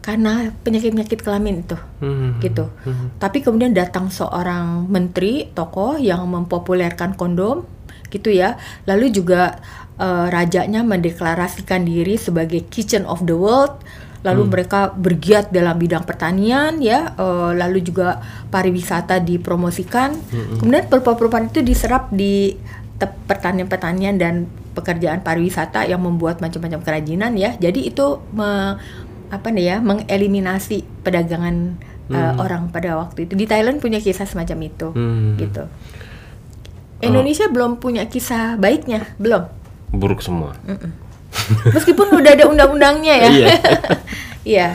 karena 0.00 0.56
penyakit-penyakit 0.64 1.20
kelamin 1.20 1.60
itu 1.60 1.76
Mhm. 2.00 2.40
gitu. 2.40 2.72
Tapi 3.20 3.44
kemudian 3.44 3.76
datang 3.76 4.08
seorang 4.08 4.88
menteri, 4.88 5.52
tokoh 5.52 6.00
yang 6.00 6.24
mempopulerkan 6.24 7.12
kondom, 7.12 7.68
gitu 8.08 8.32
ya. 8.32 8.56
Lalu 8.88 9.12
juga 9.12 9.60
eh, 10.00 10.26
rajanya 10.32 10.80
mendeklarasikan 10.80 11.84
diri 11.84 12.16
sebagai 12.16 12.64
kitchen 12.72 13.04
of 13.04 13.20
the 13.28 13.36
world. 13.36 13.76
Lalu 14.20 14.42
mereka 14.52 14.92
bergiat 14.92 15.48
dalam 15.48 15.80
bidang 15.80 16.04
pertanian, 16.04 16.76
ya. 16.78 17.16
eh, 17.16 17.50
lalu 17.56 17.80
juga 17.80 18.20
pariwisata 18.52 19.16
dipromosikan. 19.18 20.12
Kemudian 20.60 20.86
perempuan-perempuan 20.86 21.48
itu 21.48 21.64
diserap 21.64 22.12
di 22.12 22.52
pertanian-pertanian 23.00 24.20
dan 24.20 24.44
pekerjaan 24.76 25.24
pariwisata 25.24 25.88
yang 25.88 26.04
membuat 26.04 26.44
macam-macam 26.44 26.84
kerajinan, 26.84 27.32
ya. 27.34 27.56
Jadi 27.56 27.88
itu 27.88 28.20
me- 28.36 28.76
apa 29.30 29.46
nih 29.54 29.62
ya 29.62 29.76
mengeliminasi 29.78 30.82
perdagangan 31.06 31.78
uh, 32.10 32.34
orang 32.42 32.66
pada 32.74 32.98
waktu 32.98 33.30
itu 33.30 33.38
di 33.38 33.46
Thailand 33.46 33.78
punya 33.78 34.02
kisah 34.02 34.26
semacam 34.26 34.58
itu 34.66 34.90
Hmm. 34.90 35.38
gitu 35.38 35.70
Indonesia 36.98 37.46
belum 37.46 37.78
punya 37.78 38.10
kisah 38.10 38.58
baiknya 38.58 39.06
belum 39.22 39.46
Buruk 39.94 40.18
semua. 40.18 40.58
meskipun 41.76 42.06
udah 42.12 42.32
ada 42.32 42.44
undang-undangnya 42.46 43.14
ya 43.16 43.28
Iya. 43.30 43.46
iya 44.56 44.68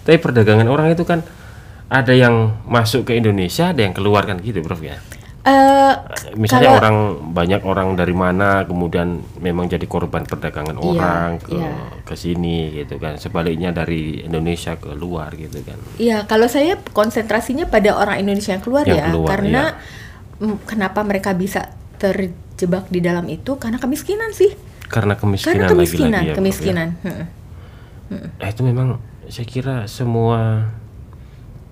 Tapi 0.00 0.16
perdagangan 0.16 0.66
orang 0.66 0.90
itu 0.90 1.04
kan 1.04 1.20
ada 1.86 2.14
yang 2.14 2.62
masuk 2.64 3.02
ke 3.04 3.18
Indonesia, 3.18 3.70
ada 3.70 3.82
yang 3.82 3.90
keluar 3.90 4.22
kan 4.22 4.38
gitu, 4.38 4.62
Prof 4.62 4.78
ya. 4.78 4.94
Eh, 5.40 5.94
Misalnya 6.36 6.70
kalau- 6.70 6.80
orang 6.80 6.96
banyak 7.32 7.62
orang 7.64 7.88
dari 7.96 8.12
mana 8.12 8.62
kemudian 8.62 9.18
memang 9.40 9.66
jadi 9.66 9.82
korban 9.84 10.22
perdagangan 10.22 10.76
Iya, 10.76 10.86
orang 10.86 11.30
ke 11.36 11.56
iya. 11.56 11.72
ke 12.00 12.14
sini 12.14 12.76
gitu 12.76 12.96
kan. 12.96 13.16
Sebaliknya 13.16 13.72
dari 13.72 14.22
Indonesia 14.22 14.76
ke 14.76 14.92
luar 14.92 15.34
gitu 15.34 15.64
kan. 15.64 15.80
Iya, 15.96 16.28
kalau 16.28 16.46
saya 16.46 16.78
konsentrasinya 16.92 17.66
pada 17.66 17.90
orang 17.92 18.20
Indonesia 18.20 18.52
yang 18.52 18.62
keluar 18.62 18.84
Yang 18.84 18.96
ya, 18.96 19.04
keluar, 19.10 19.28
karena 19.28 19.62
mm, 20.38 20.56
kenapa 20.64 21.00
mereka 21.02 21.32
bisa 21.32 21.72
terjebak 21.96 22.86
di 22.86 23.00
dalam 23.00 23.26
itu 23.26 23.56
karena 23.56 23.76
kemiskinan 23.76 24.30
sih, 24.30 24.52
Karena 24.90 25.14
kemiskinan, 25.14 25.54
karena 25.54 25.70
kemiskinan, 25.70 26.10
lagi-lagi 26.10 26.26
ya, 26.26 26.34
Prof, 26.34 26.34
ya. 26.34 26.36
kemiskinan. 26.36 26.88
Mm-mm. 27.00 28.28
Nah, 28.36 28.48
itu 28.50 28.62
memang 28.66 28.88
saya 29.30 29.46
kira 29.46 29.76
semua 29.86 30.66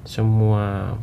semua 0.06 0.94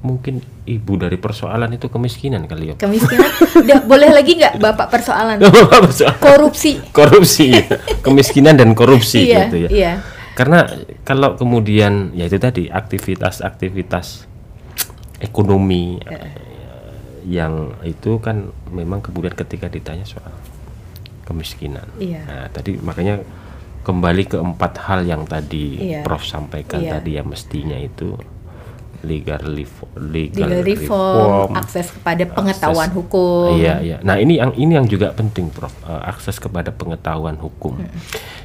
mungkin 0.00 0.38
ibu 0.64 0.94
dari 0.94 1.18
persoalan 1.18 1.74
itu 1.74 1.90
kemiskinan 1.90 2.46
kali 2.46 2.70
ya. 2.70 2.74
Kemiskinan, 2.78 3.26
Udah, 3.58 3.82
boleh 3.82 4.14
lagi 4.14 4.38
nggak 4.38 4.62
bapak 4.62 4.86
persoalan 4.86 5.42
korupsi? 6.22 6.78
korupsi, 6.94 7.44
ya. 7.58 7.64
kemiskinan 8.06 8.54
dan 8.54 8.70
korupsi 8.72 9.26
Iya, 9.26 9.50
gitu 9.50 9.66
ya. 9.66 9.68
iya. 9.68 9.92
Karena 10.38 10.62
kalau 11.02 11.34
kemudian 11.34 12.14
ya 12.14 12.28
itu 12.28 12.38
tadi 12.38 12.70
aktivitas-aktivitas 12.70 14.28
ekonomi 15.18 15.96
yang 17.26 17.74
itu 17.82 18.22
kan 18.22 18.52
memang 18.70 19.02
kemudian 19.02 19.34
ketika 19.34 19.66
ditanya 19.66 20.06
soal 20.06 20.30
kemiskinan. 21.26 21.84
Iya. 21.98 22.22
Nah, 22.22 22.46
tadi 22.48 22.78
makanya 22.78 23.18
kembali 23.82 24.22
ke 24.24 24.38
empat 24.38 24.72
hal 24.82 25.02
yang 25.02 25.26
tadi 25.26 25.94
Iya. 25.94 26.00
Prof 26.02 26.22
sampaikan 26.22 26.80
Iya. 26.80 26.98
tadi 26.98 27.10
yang 27.18 27.26
mestinya 27.26 27.74
itu 27.74 28.14
legal 29.04 29.38
reform, 29.38 29.92
legal, 30.10 30.50
legal 30.50 30.62
reform, 30.66 31.54
akses 31.54 31.94
kepada 31.94 32.26
pengetahuan 32.26 32.90
akses- 32.90 32.96
hukum. 32.96 33.54
Iya, 33.54 33.78
iya. 33.78 33.96
Nah, 34.02 34.18
ini 34.18 34.40
yang 34.40 34.50
ini 34.56 34.72
yang 34.74 34.86
juga 34.88 35.14
penting, 35.14 35.46
Prof. 35.52 35.70
eh, 35.86 36.02
akses 36.02 36.42
kepada 36.42 36.74
pengetahuan 36.74 37.38
hukum. 37.38 37.78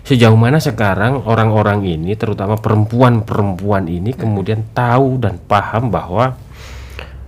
Sejauh 0.05 0.37
mana 0.37 0.61
sekarang 0.61 1.25
orang-orang 1.25 1.81
ini, 1.87 2.13
terutama 2.13 2.61
perempuan-perempuan 2.61 3.89
ini, 3.89 4.13
kemudian 4.13 4.61
tahu 4.75 5.17
dan 5.17 5.41
paham 5.41 5.89
bahwa 5.89 6.37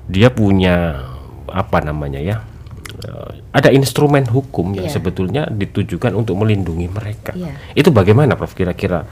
dia 0.05 0.29
punya 0.29 1.01
apa 1.49 1.81
namanya 1.81 2.21
ya? 2.21 2.37
Eh, 3.03 3.43
ada 3.51 3.69
instrumen 3.69 4.25
hukum 4.25 4.73
yang 4.73 4.87
Iya. 4.87 4.95
sebetulnya 4.95 5.43
ditujukan 5.47 6.11
untuk 6.13 6.39
melindungi 6.39 6.87
mereka. 6.87 7.35
Iya. 7.35 7.53
Itu 7.75 7.91
bagaimana, 7.91 8.33
Prof? 8.35 8.51
Kira-kira 8.51 9.03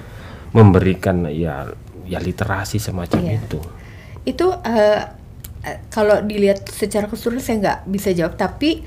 memberikan 0.51 1.27
ya 1.31 1.67
ya 2.03 2.19
literasi 2.19 2.79
semacam 2.79 3.21
Iya. 3.23 3.33
itu. 3.39 3.59
Itu 4.23 4.47
eh, 4.65 5.01
kalau 5.93 6.25
dilihat 6.25 6.65
secara 6.67 7.05
keseluruhan 7.05 7.43
saya 7.43 7.57
nggak 7.61 7.79
bisa 7.87 8.09
jawab, 8.11 8.33
tapi 8.33 8.81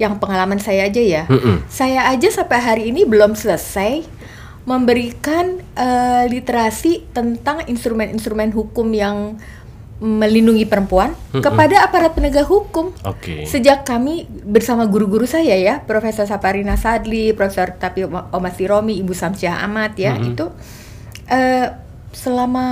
yang 0.00 0.16
pengalaman 0.16 0.56
saya 0.56 0.88
aja 0.88 1.02
ya, 1.02 1.22
Mm-mm. 1.28 1.66
saya 1.68 2.08
aja 2.08 2.30
sampai 2.32 2.56
hari 2.56 2.82
ini 2.88 3.04
belum 3.04 3.36
selesai 3.36 4.06
memberikan 4.64 5.58
eh, 5.74 6.24
literasi 6.28 7.10
tentang 7.10 7.64
instrumen-instrumen 7.66 8.52
hukum 8.52 8.88
yang 8.92 9.40
melindungi 10.00 10.64
perempuan 10.64 11.12
kepada 11.30 11.84
aparat 11.84 12.16
penegak 12.16 12.48
hukum. 12.48 12.90
Oke. 13.04 13.44
Sejak 13.44 13.84
kami 13.84 14.24
bersama 14.48 14.88
guru-guru 14.88 15.28
saya 15.28 15.54
ya, 15.60 15.84
Profesor 15.84 16.24
Saparina 16.24 16.80
Sadli, 16.80 17.36
Profesor 17.36 17.76
Tapi 17.76 18.08
Omasi 18.08 18.64
Romi, 18.64 18.96
Ibu 18.96 19.12
Samsyah 19.12 19.60
Ahmad 19.60 19.94
ya, 20.00 20.16
itu 20.16 20.48
eh, 21.28 21.68
selama 22.10 22.66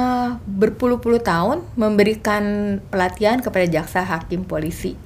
berpuluh-puluh 0.49 1.23
tahun 1.23 1.63
memberikan 1.77 2.77
pelatihan 2.89 3.39
kepada 3.45 3.69
jaksa, 3.69 4.03
hakim, 4.03 4.43
polisi 4.43 4.97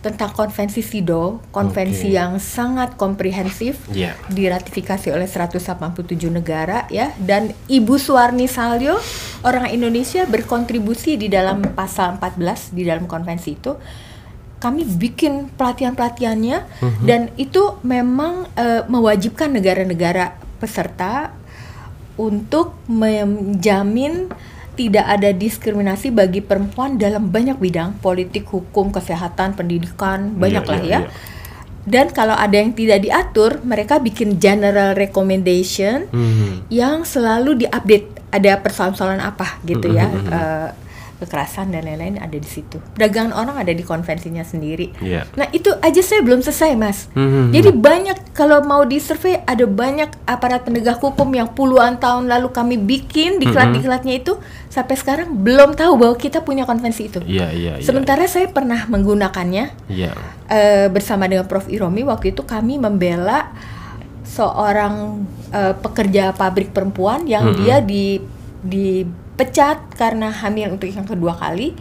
tentang 0.00 0.32
konvensi 0.32 0.80
SIDO, 0.80 1.44
konvensi 1.52 2.08
Oke. 2.08 2.16
yang 2.16 2.32
sangat 2.40 2.96
komprehensif 2.96 3.84
Iya. 3.92 4.16
diratifikasi 4.32 5.12
oleh 5.12 5.28
187 5.28 6.32
negara 6.32 6.88
ya 6.88 7.12
dan 7.20 7.52
Ibu 7.68 8.00
Suwarni 8.00 8.48
Salyo 8.48 8.96
orang 9.44 9.68
Indonesia 9.68 10.24
berkontribusi 10.24 11.20
di 11.20 11.28
dalam 11.28 11.60
pasal 11.76 12.16
14 12.16 12.72
di 12.72 12.88
dalam 12.88 13.04
konvensi 13.04 13.52
itu 13.52 13.76
kami 14.60 14.84
bikin 14.84 15.52
pelatihan-pelatihannya 15.56 16.58
dan 17.04 17.32
itu 17.36 17.80
memang 17.80 18.44
eh, 18.56 18.84
mewajibkan 18.88 19.52
negara-negara 19.52 20.36
peserta 20.60 21.32
untuk 22.20 22.76
menjamin 22.84 24.28
tidak 24.74 25.06
ada 25.06 25.30
diskriminasi 25.30 26.10
bagi 26.10 26.40
perempuan 26.40 26.96
dalam 26.96 27.28
banyak 27.28 27.56
bidang 27.56 27.98
politik, 27.98 28.46
hukum, 28.48 28.90
kesehatan, 28.90 29.54
pendidikan, 29.54 30.34
banyak 30.34 30.64
Iya, 30.64 30.70
lah 30.70 30.80
iya, 30.80 30.90
ya. 30.90 31.00
iya. 31.04 31.10
Dan 31.80 32.12
kalau 32.12 32.36
ada 32.36 32.60
yang 32.60 32.76
tidak 32.76 33.00
diatur, 33.00 33.64
mereka 33.64 33.96
bikin 33.98 34.36
general 34.36 34.92
recommendation 34.92 36.06
Hmm. 36.12 36.62
yang 36.68 37.02
selalu 37.02 37.64
diupdate. 37.66 38.20
Ada 38.30 38.62
persoalan-persoalan 38.62 39.18
apa 39.18 39.58
gitu 39.64 39.90
ya, 39.90 40.06
Mhm, 40.06 40.22
mhm, 40.22 40.30
eh, 40.30 40.68
kekerasan 41.20 41.68
dan 41.68 41.84
lain-lain 41.84 42.16
ada 42.16 42.32
di 42.32 42.48
situ. 42.48 42.80
Perdagangan 42.96 43.30
orang 43.30 43.60
ada 43.60 43.70
di 43.70 43.84
konvensinya 43.84 44.40
sendiri. 44.40 44.96
Iya. 44.98 45.28
Nah 45.36 45.52
itu 45.52 45.68
aja 45.78 46.00
saya 46.00 46.24
belum 46.24 46.40
selesai 46.40 46.72
mas. 46.74 47.12
Mhm. 47.12 47.52
Jadi 47.52 47.70
banyak 47.70 48.18
kalau 48.32 48.64
mau 48.64 48.82
di 48.82 48.96
survei 48.96 49.36
ada 49.38 49.62
banyak 49.62 50.08
aparat 50.24 50.64
penegak 50.64 50.96
hukum 50.96 51.28
yang 51.30 51.52
puluhan 51.52 51.96
tahun 51.96 52.24
lalu 52.26 52.48
kami 52.50 52.74
bikin 52.74 53.36
diklat-diklatnya 53.38 54.16
itu 54.16 54.40
sampai 54.66 54.96
sekarang 54.96 55.28
belum 55.36 55.76
tahu 55.76 55.92
bahwa 55.94 56.16
kita 56.16 56.40
punya 56.40 56.64
konvensi 56.64 57.06
itu. 57.06 57.20
Iya, 57.20 57.52
iya, 57.52 57.72
iya. 57.76 57.84
Sementara 57.84 58.24
saya 58.24 58.48
pernah 58.48 58.88
menggunakannya 58.88 59.64
Iya. 59.86 60.12
eh, 60.48 60.86
bersama 60.88 61.28
dengan 61.28 61.44
Prof 61.44 61.68
Iromi 61.68 62.00
waktu 62.02 62.32
itu 62.32 62.42
kami 62.42 62.80
membela 62.80 63.52
seorang 64.24 65.26
eh, 65.50 65.74
pekerja 65.74 66.30
pabrik 66.30 66.70
perempuan 66.70 67.26
yang 67.26 67.50
Mhm. 67.50 67.56
dia 67.58 67.76
di 67.82 68.06
dipecat 69.34 69.94
karena 69.96 70.28
hamil 70.28 70.76
untuk 70.76 70.90
yang 70.90 71.06
kedua 71.06 71.32
kali. 71.32 71.72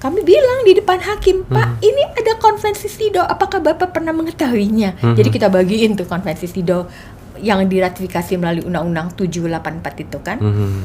Kami 0.00 0.24
bilang 0.24 0.64
di 0.64 0.72
depan 0.72 0.96
hakim, 0.96 1.44
Pak, 1.44 1.84
ini 1.84 2.02
ada 2.16 2.40
konvensi 2.40 2.88
SIDO. 2.88 3.20
Apakah 3.20 3.60
Bapak 3.60 3.92
pernah 3.92 4.16
mengetahuinya? 4.16 4.96
Mhm. 4.96 5.12
Jadi 5.12 5.28
kita 5.28 5.52
bagiin 5.52 5.92
tuh 5.92 6.08
konvensi 6.08 6.48
SIDO 6.48 6.88
yang 7.36 7.60
diratifikasi 7.68 8.32
melalui 8.40 8.64
Undang-Undang 8.64 9.12
784 9.12 10.00
itu 10.00 10.18
kan. 10.24 10.40
Mhm. 10.40 10.80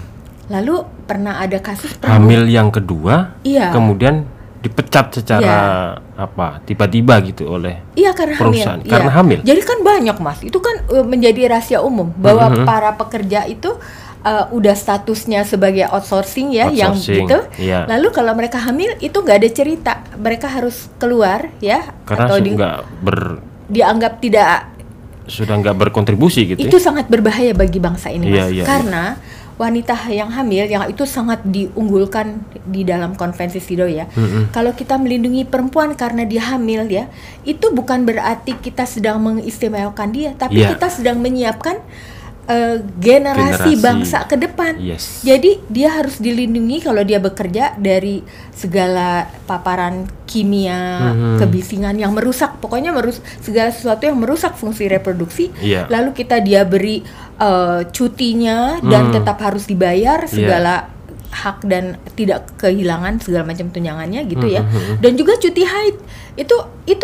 Lalu 0.52 0.84
pernah 1.08 1.40
ada 1.40 1.58
kasus 1.64 1.96
Hamil 2.04 2.44
yang 2.52 2.68
kedua, 2.70 3.40
Iya. 3.42 3.72
kemudian 3.72 4.28
dipecat 4.60 5.16
secara 5.16 5.56
apa? 6.20 6.60
Tiba-tiba 6.68 7.16
gitu 7.24 7.48
oleh 7.48 7.86
Iya 7.96 8.12
karena 8.12 8.36
perusahaan. 8.36 8.82
hamil. 8.84 8.90
Karena 8.92 9.10
Iya. 9.10 9.16
hamil? 9.16 9.40
Jadi 9.48 9.62
kan 9.64 9.80
banyak 9.80 10.18
mas. 10.20 10.40
Itu 10.44 10.60
kan 10.60 10.76
uh, 10.92 11.06
menjadi 11.08 11.48
rahasia 11.48 11.80
umum 11.80 12.12
bahwa 12.20 12.52
Mhm. 12.52 12.66
para 12.68 12.92
pekerja 12.94 13.48
itu 13.48 13.78
uh, 14.25 14.46
udah 14.50 14.74
statusnya 14.74 15.46
sebagai 15.46 15.86
outsourcing 15.88 16.50
ya, 16.51 16.74
yang 16.74 16.98
Outsourcing, 16.98 17.29
gitu. 17.29 17.38
iya. 17.62 17.86
Lalu 17.86 18.10
kalau 18.10 18.34
mereka 18.34 18.58
hamil 18.58 18.98
itu 19.00 19.13
nggak 19.13 19.38
ada 19.38 19.50
cerita. 19.50 19.94
Mereka 20.17 20.50
harus 20.50 20.89
keluar 20.98 21.53
ya 21.62 21.94
karena 22.03 22.25
atau 22.25 22.38
di- 22.41 22.58
ber 23.00 23.39
dianggap 23.65 24.20
tidak. 24.20 24.74
sudah 25.25 25.58
nggak 25.58 25.89
berkontribusi 25.89 26.53
gitu. 26.53 26.62
Itu 26.62 26.77
ya? 26.77 26.86
sangat 26.86 27.10
berbahaya 27.10 27.58
bagi 27.58 27.82
bangsa 27.82 28.13
ini 28.13 28.29
Iya, 28.29 28.46
mas. 28.46 28.46
iya, 28.46 28.53
iya. 28.53 28.63
karena 28.63 29.03
wanita 29.55 29.96
yang 30.13 30.29
hamil 30.29 30.70
yang 30.70 30.86
itu 30.86 31.01
sangat 31.01 31.41
diunggulkan 31.41 32.46
di 32.62 32.86
dalam 32.86 33.17
konvensi 33.17 33.58
SIDO 33.58 33.89
ya. 33.89 34.05
Mhm. 34.05 34.53
Kalau 34.53 34.77
kita 34.77 35.01
melindungi 35.01 35.41
perempuan 35.41 35.98
karena 35.98 36.29
dia 36.29 36.46
hamil 36.53 36.86
ya, 36.86 37.10
itu 37.41 37.74
bukan 37.74 38.05
berarti 38.05 38.53
kita 38.53 38.86
sedang 38.86 39.17
mengistimewakan 39.17 40.13
dia, 40.13 40.29
tapi 40.38 40.62
Iya. 40.62 40.77
kita 40.77 40.94
sedang 40.94 41.17
menyiapkan 41.17 41.82
eh, 42.46 42.78
generasi, 42.96 43.74
Generasi. 43.74 43.82
bangsa 43.82 44.20
ke 44.25 44.36
depan. 44.36 44.78
Yes. 44.78 45.22
Jadi 45.22 45.66
dia 45.66 45.90
harus 45.92 46.18
dilindungi 46.18 46.77
kalau 46.79 47.01
dia 47.01 47.18
bekerja 47.18 47.74
dari 47.75 48.22
segala 48.51 49.25
paparan 49.44 50.05
kimia, 50.25 51.12
Mhm. 51.12 51.42
kebisingan 51.42 51.98
yang 51.98 52.14
merusak, 52.14 52.58
pokoknya 52.60 52.90
merus 52.90 53.18
segala 53.42 53.70
sesuatu 53.70 54.05
yang 54.05 54.18
merusak 54.18 54.53
fungsi 54.53 54.86
reproduksi. 54.86 55.50
Iya. 55.58 55.90
Lalu 55.90 56.14
kita 56.14 56.40
dia 56.40 56.62
beri 56.64 57.01
eh, 57.36 57.81
cutinya 57.92 58.79
dan 58.79 59.12
Hmm. 59.12 59.16
tetap 59.20 59.44
harus 59.44 59.68
dibayar 59.68 60.24
Iya. 60.24 60.31
segala 60.31 60.74
hak 61.36 61.68
dan 61.68 62.00
tidak 62.16 62.48
kehilangan 62.55 63.20
segala 63.20 63.44
macam 63.44 63.68
tunjangannya 63.68 64.24
gitu 64.24 64.48
ya. 64.48 64.64
Mhm. 64.64 65.03
Dan 65.03 65.20
juga 65.20 65.36
cuti 65.36 65.68
haid. 65.68 66.00
Itu 66.40 66.55
itu 66.88 67.03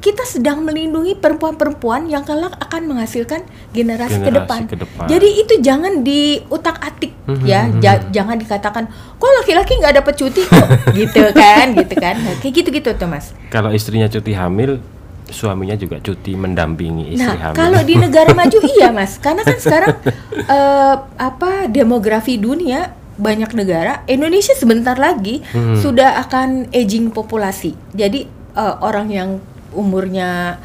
kita 0.00 0.24
sedang 0.24 0.60
melindungi 0.60 1.12
perempuan-perempuan 1.14 2.08
yang 2.08 2.24
kelak 2.24 2.56
akan 2.58 2.88
menghasilkan 2.88 3.44
generasi, 3.70 4.16
ke 4.16 4.24
Generasi 4.24 4.34
depan. 4.34 4.60
ke 4.64 4.76
depan. 4.78 5.06
Jadi 5.06 5.28
itu 5.36 5.54
jangan 5.60 5.92
diutak-atik 6.00 7.12
Mhm, 7.26 7.44
ya. 7.44 7.60
mhm, 7.64 7.78
Ja- 7.78 8.04
jangan 8.10 8.34
dikatakan 8.34 8.84
kok 9.14 9.32
laki-laki 9.38 9.76
nggak 9.76 9.94
dapat 9.96 10.14
cuti 10.14 10.42
kok 10.42 10.66
gitu 10.98 11.22
kan, 11.30 11.72
gitu 11.74 11.94
kan. 11.94 12.16
Nah, 12.16 12.34
kayak 12.38 12.54
gitu-gitu 12.54 12.90
tuh, 12.92 13.06
Mas. 13.06 13.36
Kalau 13.48 13.70
istrinya 13.70 14.06
cuti 14.06 14.32
hamil, 14.32 14.80
suaminya 15.26 15.76
juga 15.76 15.96
cuti 15.98 16.32
mendampingi 16.32 17.14
istri 17.14 17.28
Nah, 17.30 17.52
hamil. 17.52 17.56
kalau 17.56 17.80
di 17.80 17.94
negara 17.94 18.32
maju 18.32 18.58
iya, 18.72 18.88
Mas. 18.90 19.16
Karena 19.16 19.42
kan 19.42 19.58
sekarang 19.58 19.94
eh, 20.32 20.94
apa 21.18 21.50
demografi 21.66 22.34
dunia 22.34 22.90
banyak 23.14 23.52
negara, 23.52 24.00
Indonesia 24.06 24.54
sebentar 24.54 24.96
lagi 24.96 25.44
Hmm. 25.46 25.76
sudah 25.76 26.16
akan 26.20 26.72
aging 26.72 27.12
populasi. 27.12 27.76
Jadi 27.92 28.24
eh, 28.50 28.74
orang 28.80 29.06
yang 29.06 29.30
umurnya 29.72 30.58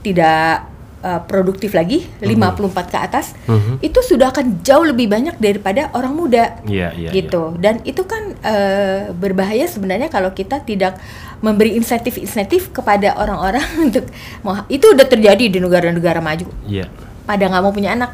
tidak 0.00 0.70
eh, 0.98 1.22
produktif 1.22 1.70
lagi, 1.70 2.02
54 2.18 2.90
ke 2.90 2.98
atas, 2.98 3.30
Mhm. 3.46 3.78
itu 3.78 4.00
sudah 4.00 4.28
akan 4.28 4.58
jauh 4.60 4.82
lebih 4.82 5.06
banyak 5.06 5.38
daripada 5.38 5.86
orang 5.92 6.10
muda 6.10 6.58
Iya, 6.66 6.90
iya, 6.90 7.10
gitu 7.12 7.54
dan 7.56 7.78
itu 7.82 8.02
kan 8.02 8.34
eh, 8.36 9.12
berbahaya 9.12 9.66
sebenarnya 9.66 10.08
kalau 10.08 10.32
kita 10.32 10.58
tidak 10.60 10.98
memberi 11.38 11.76
insentif-insentif 11.76 12.72
kepada 12.72 13.14
orang-orang 13.14 13.62
untuk 13.86 14.08
mau 14.40 14.66
itu 14.66 14.82
udah 14.88 15.06
terjadi 15.06 15.46
di 15.46 15.58
negara-negara 15.60 16.18
maju 16.18 16.48
Iya. 16.66 16.90
pada 17.22 17.44
nggak 17.44 17.62
mau 17.62 17.70
punya 17.70 17.94
anak 17.94 18.10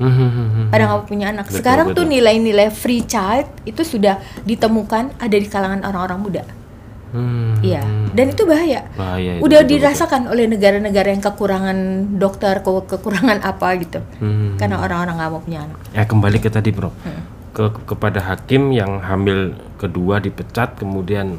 Mhm. 0.00 0.72
pada 0.72 0.82
nggak 0.82 0.98
mau 0.98 1.06
punya 1.06 1.26
anak 1.30 1.46
Betul, 1.46 1.56
sekarang 1.62 1.86
tuh 1.92 2.02
betul. 2.02 2.10
nilai-nilai 2.10 2.68
free 2.72 3.04
child 3.04 3.46
itu 3.62 3.84
sudah 3.84 4.18
ditemukan 4.42 5.14
ada 5.16 5.36
di 5.36 5.46
kalangan 5.46 5.84
orang-orang 5.84 6.18
muda 6.18 6.42
Hmm. 7.12 7.60
iya 7.60 7.84
dan 8.10 8.26
itu 8.28 8.42
bahaya 8.42 8.88
Bahaya 8.92 9.36
itu, 9.36 9.44
udah 9.44 9.60
betul, 9.60 9.70
dirasakan 9.70 10.22
oleh 10.26 10.48
negara-negara 10.48 11.08
yang 11.08 11.20
kekurangan 11.20 11.78
dokter 12.16 12.58
ke- 12.58 12.88
kekurangan 12.88 13.44
apa 13.44 13.68
gitu 13.76 14.00
Hmm. 14.16 14.56
karena 14.56 14.80
orang-orang 14.80 15.14
nggak 15.14 15.30
mau 15.30 15.40
punya 15.40 15.60
anak 15.62 15.78
Ya 15.92 16.02
kembali 16.02 16.38
ke 16.38 16.48
tadi, 16.48 16.72
Bro. 16.72 16.88
Hmm. 16.98 17.20
Ke 17.52 17.64
kepada 17.86 18.24
hakim 18.24 18.72
yang 18.72 18.98
hamil 18.98 19.52
kedua 19.76 20.18
dipecat 20.18 20.72
kemudian 20.74 21.36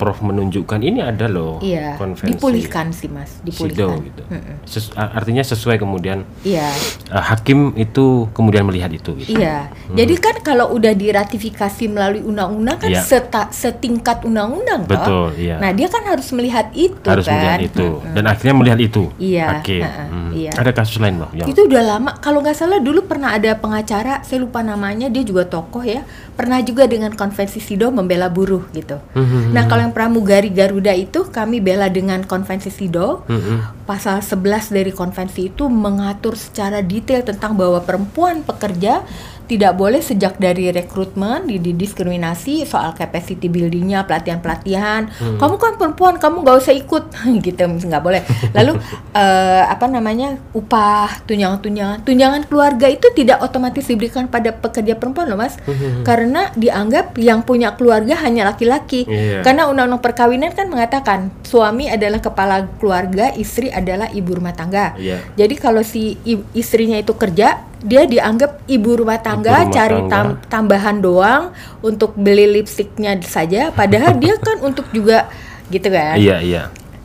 Prof 0.00 0.24
menunjukkan 0.24 0.80
ini 0.80 1.04
ada 1.04 1.28
loh 1.28 1.60
iya 1.60 1.92
konvensi 1.94 2.32
dipulihkan 2.32 2.88
sih 2.90 3.06
mas 3.06 3.28
SIDO 3.36 3.44
dipulihkan 3.44 3.88
gitu. 4.00 4.22
Mm-mm. 4.26 4.56
Ses- 4.64 4.96
artinya 4.96 5.44
sesuai 5.44 5.76
kemudian 5.76 6.24
iya 6.40 6.72
uh, 7.08 7.20
hakim 7.20 7.76
itu 7.76 8.24
kemudian 8.32 8.64
melihat 8.64 8.88
itu 8.88 9.12
gitu. 9.14 9.36
Iya, 9.36 9.68
jadi 9.92 10.14
kan 10.16 10.40
kalau 10.40 10.72
udah 10.72 10.96
diratifikasi 10.96 11.84
melalui 11.86 12.22
undang-undang 12.22 12.78
kan 12.78 12.88
Iya. 12.88 13.04
seta- 13.04 13.50
setingkat 13.50 14.24
undang-undang 14.24 14.88
toh. 14.88 14.96
Betul, 14.96 15.26
iya. 15.36 15.60
Nah 15.60 15.70
dia 15.70 15.86
kan 15.86 16.00
harus 16.02 16.32
melihat 16.32 16.72
itu 16.72 17.04
Harus 17.04 17.28
kan. 17.28 17.36
melihat 17.36 17.60
itu 17.60 17.86
Mm-mm. 18.00 18.14
dan 18.14 18.24
akhirnya 18.24 18.54
melihat 18.56 18.78
itu. 18.80 19.02
Iya, 19.20 19.46
Hakim. 19.52 19.82
ha-ha, 19.82 20.04
Hmm. 20.06 20.30
iya. 20.32 20.50
Ada 20.54 20.70
kasus 20.72 20.96
lain, 20.96 21.18
Bro, 21.18 21.28
yang 21.32 21.46
Itu 21.46 21.60
udah 21.66 21.82
lama. 21.84 22.10
Kalau 22.16 22.40
nggak 22.40 22.56
salah 22.56 22.78
dulu 22.78 23.04
pernah 23.04 23.30
ada 23.30 23.52
pengacara, 23.54 24.22
saya 24.22 24.38
lupa 24.38 24.62
namanya, 24.62 25.06
dia 25.06 25.20
juga 25.20 25.44
tokoh 25.44 25.82
ya. 25.82 26.06
Pernah 26.32 26.62
juga 26.62 26.86
dengan 26.86 27.12
konvensi 27.12 27.60
SIDO 27.60 27.90
membela 27.90 28.26
buruh 28.26 28.64
gitu. 28.72 28.96
Mhm. 29.12 29.52
Nah 29.52 29.66
kalau 29.66 29.82
yang 29.82 29.89
pramugari 29.90 30.50
Garuda 30.50 30.94
itu 30.94 31.28
kami 31.28 31.58
bela 31.58 31.90
dengan 31.90 32.22
konvensi 32.24 32.70
SIDO. 32.70 33.26
Mhm. 33.26 33.86
Pasal 33.86 34.22
11 34.22 34.70
dari 34.70 34.94
konvensi 34.94 35.50
itu 35.50 35.66
mengatur 35.66 36.38
secara 36.38 36.80
detail 36.80 37.26
tentang 37.26 37.58
bahwa 37.58 37.82
perempuan 37.82 38.46
pekerja 38.46 39.02
tidak 39.50 39.74
boleh 39.74 39.98
sejak 39.98 40.38
dari 40.38 40.70
rekrutmen 40.70 41.50
di 41.50 41.58
didiskriminasi 41.58 42.62
soal 42.62 42.94
capacity 42.94 43.50
buildingnya 43.50 44.06
pelatihan-pelatihan. 44.06 45.10
Kamu 45.42 45.58
kan 45.58 45.74
perempuan 45.74 46.22
kamu 46.22 46.46
nggak 46.46 46.56
usah 46.62 46.74
ikut. 46.78 47.10
Gitu 47.44 47.58
nggak 47.58 47.98
boleh. 47.98 48.22
Lalu 48.54 48.78
eh, 49.18 49.64
apa 49.66 49.90
namanya 49.90 50.38
upah 50.54 51.26
tunjangan-tunjangan. 51.26 52.06
Tunjangan 52.06 52.46
keluarga 52.46 52.86
itu 52.86 53.10
tidak 53.10 53.42
otomatis 53.42 53.90
diberikan 53.90 54.30
pada 54.30 54.54
pekerja 54.54 54.94
perempuan 54.94 55.26
loh 55.26 55.42
mas. 55.42 55.58
Karena 56.06 56.54
dianggap 56.54 57.18
yang 57.18 57.42
punya 57.42 57.74
keluarga 57.74 58.14
hanya 58.22 58.46
laki-laki. 58.54 59.02
Iya. 59.10 59.40
karena 59.40 59.66
undang-undang 59.66 60.04
perkawinan 60.04 60.52
kan 60.52 60.68
mengatakan 60.68 61.32
suami 61.42 61.88
adalah 61.88 62.20
kepala 62.20 62.68
keluarga 62.76 63.32
istri 63.34 63.72
adalah 63.72 64.12
ibu 64.12 64.36
rumah 64.36 64.52
tangga. 64.52 64.94
Iya. 65.00 65.24
jadi 65.34 65.54
kalau 65.56 65.80
si 65.80 66.20
istrinya 66.52 67.00
itu 67.00 67.16
kerja, 67.16 67.69
dia 67.80 68.04
dianggap 68.04 68.64
ibu 68.66 68.94
rumah 68.94 69.18
tangga, 69.18 69.64
rumah 69.64 69.72
cari 69.72 69.98
tangga. 69.98 70.10
tam- 70.10 70.36
tambahan 70.46 70.96
doang 70.98 71.42
untuk 71.80 72.12
beli 72.14 72.46
lipstiknya 72.50 73.16
saja. 73.20 73.68
Padahal 73.70 74.16
dia 74.16 74.36
kan 74.36 74.60
untuk 74.68 74.88
juga 74.90 75.28
gitu 75.68 75.88
kan. 75.88 76.16
Iya, 76.16 76.38
iya. 76.40 76.62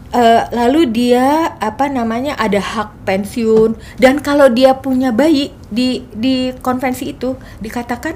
Eh, 0.10 0.44
lalu 0.50 0.88
dia 0.88 1.26
apa 1.56 1.88
namanya 1.88 2.36
ada 2.36 2.56
hak 2.56 3.04
pensiun 3.04 3.76
dan 3.96 4.20
kalau 4.20 4.48
dia 4.48 4.72
punya 4.74 5.12
bayi 5.12 5.52
di 5.68 6.08
di 6.10 6.56
konvensi 6.56 7.12
itu 7.12 7.36
dikatakan 7.60 8.16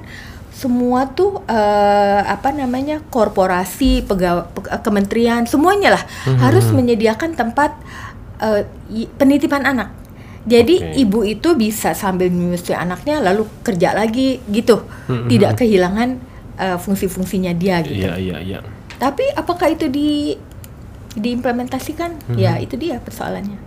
semua 0.49 1.07
tuh 1.07 1.43
eh, 1.43 2.21
apa 2.23 2.51
namanya 2.51 3.03
korporasi 3.05 4.03
pegawai 4.03 4.47
pe- 4.47 4.79
kementerian 4.79 5.43
semuanya 5.43 5.99
lah 5.99 6.03
harus 6.37 6.67
menyediakan 6.69 7.35
tempat 7.35 7.75
i- 8.89 9.09
penitipan 9.11 9.63
anak 9.63 9.91
jadi 10.47 10.75
Oke. 10.91 10.95
ibu 11.03 11.19
itu 11.27 11.49
bisa 11.55 11.91
sambil 11.91 12.31
menyusui 12.31 12.75
anaknya 12.75 13.19
lalu 13.19 13.43
kerja 13.63 13.91
lagi 13.91 14.39
gitu 14.47 14.83
tidak 15.27 15.59
kehilangan 15.59 16.15
eh, 16.55 16.77
fungsi-fungsinya 16.79 17.51
dia 17.55 17.83
gitu 17.83 18.07
Iya 18.07 18.13
iya 18.15 18.37
iya. 18.39 18.59
tapi 18.95 19.23
apakah 19.35 19.71
itu 19.71 19.87
di 19.87 20.35
diimplementasikan? 21.15 22.29
Mhm. 22.29 22.37
Ya, 22.37 22.57
itu 22.61 22.77
dia 22.77 23.01
persoalannya. 23.01 23.57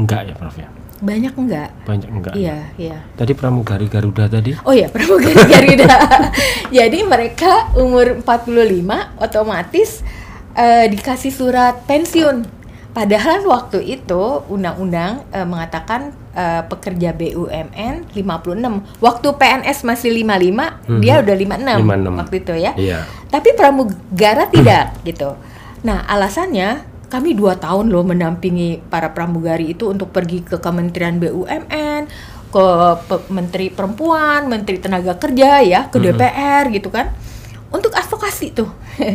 Enggak 0.00 0.24
ya 0.24 0.34
Prof 0.34 0.56
ya. 0.56 0.68
Banyak 1.02 1.34
enggak? 1.34 1.70
Banyak 1.84 2.10
enggak. 2.10 2.34
Iya, 2.38 2.58
iya. 2.78 2.98
Tadi 3.18 3.34
pramugari 3.34 3.90
Garuda 3.90 4.30
tadi. 4.30 4.54
Oh 4.62 4.72
ya, 4.72 4.86
pramugari 4.88 5.34
Garuda. 5.52 5.92
Jadi 6.70 6.98
mereka 7.02 7.74
umur 7.74 8.22
45 8.22 9.20
otomatis 9.20 10.00
eh, 10.54 10.86
dikasih 10.88 11.32
surat 11.34 11.82
pensiun. 11.84 12.61
Padahal 12.92 13.40
waktu 13.48 13.80
itu 13.88 14.22
undang-undang 14.52 15.24
eh, 15.32 15.48
mengatakan 15.48 16.12
eh, 16.36 16.60
pekerja 16.68 17.16
BUMN 17.16 18.12
56. 18.12 19.00
Waktu 19.00 19.28
PNS 19.32 19.78
masih 19.82 20.12
55, 20.12 21.00
dia 21.00 21.24
udah 21.24 21.36
56, 21.36 21.88
56. 21.88 22.20
waktu 22.20 22.34
itu 22.36 22.52
ya. 22.52 22.72
Iya. 22.76 22.98
Tapi 23.32 23.48
pramugara 23.56 24.44
tidak 24.52 24.92
gitu. 25.08 25.32
Nah 25.82 26.04
alasannya 26.04 26.84
kami 27.08 27.32
dua 27.32 27.56
tahun 27.56 27.88
loh 27.88 28.04
mendampingi 28.04 28.84
para 28.88 29.12
pramugari 29.12 29.72
itu 29.72 29.88
untuk 29.88 30.12
pergi 30.12 30.40
ke 30.40 30.56
Kementerian 30.56 31.16
BUMN, 31.16 32.08
ke 32.48 32.66
pe- 33.08 33.28
Menteri 33.28 33.68
Perempuan, 33.68 34.48
Menteri 34.48 34.76
Tenaga 34.80 35.16
Kerja 35.16 35.60
ya, 35.60 35.88
ke 35.88 35.96
DPR 36.12 36.68
gitu 36.68 36.88
kan, 36.88 37.12
untuk 37.68 37.92
advokasi 37.92 38.52
tuh. 38.52 38.68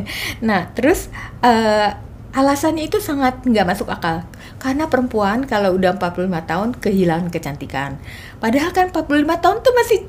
nah 0.47 0.69
terus 0.73 1.09
eh, 1.41 1.89
alasannya 2.37 2.85
itu 2.85 3.01
sangat 3.01 3.41
nggak 3.41 3.65
masuk 3.65 3.89
akal 3.89 4.21
karena 4.61 4.85
perempuan 4.85 5.49
kalau 5.49 5.73
udah 5.73 5.97
45 5.97 6.29
tahun 6.45 6.69
kehilangan 6.77 7.27
kecantikan. 7.33 7.97
Padahal 8.37 8.69
kan 8.69 8.93
45 8.93 9.41
tahun 9.41 9.57
tuh 9.65 9.73
masih 9.73 9.99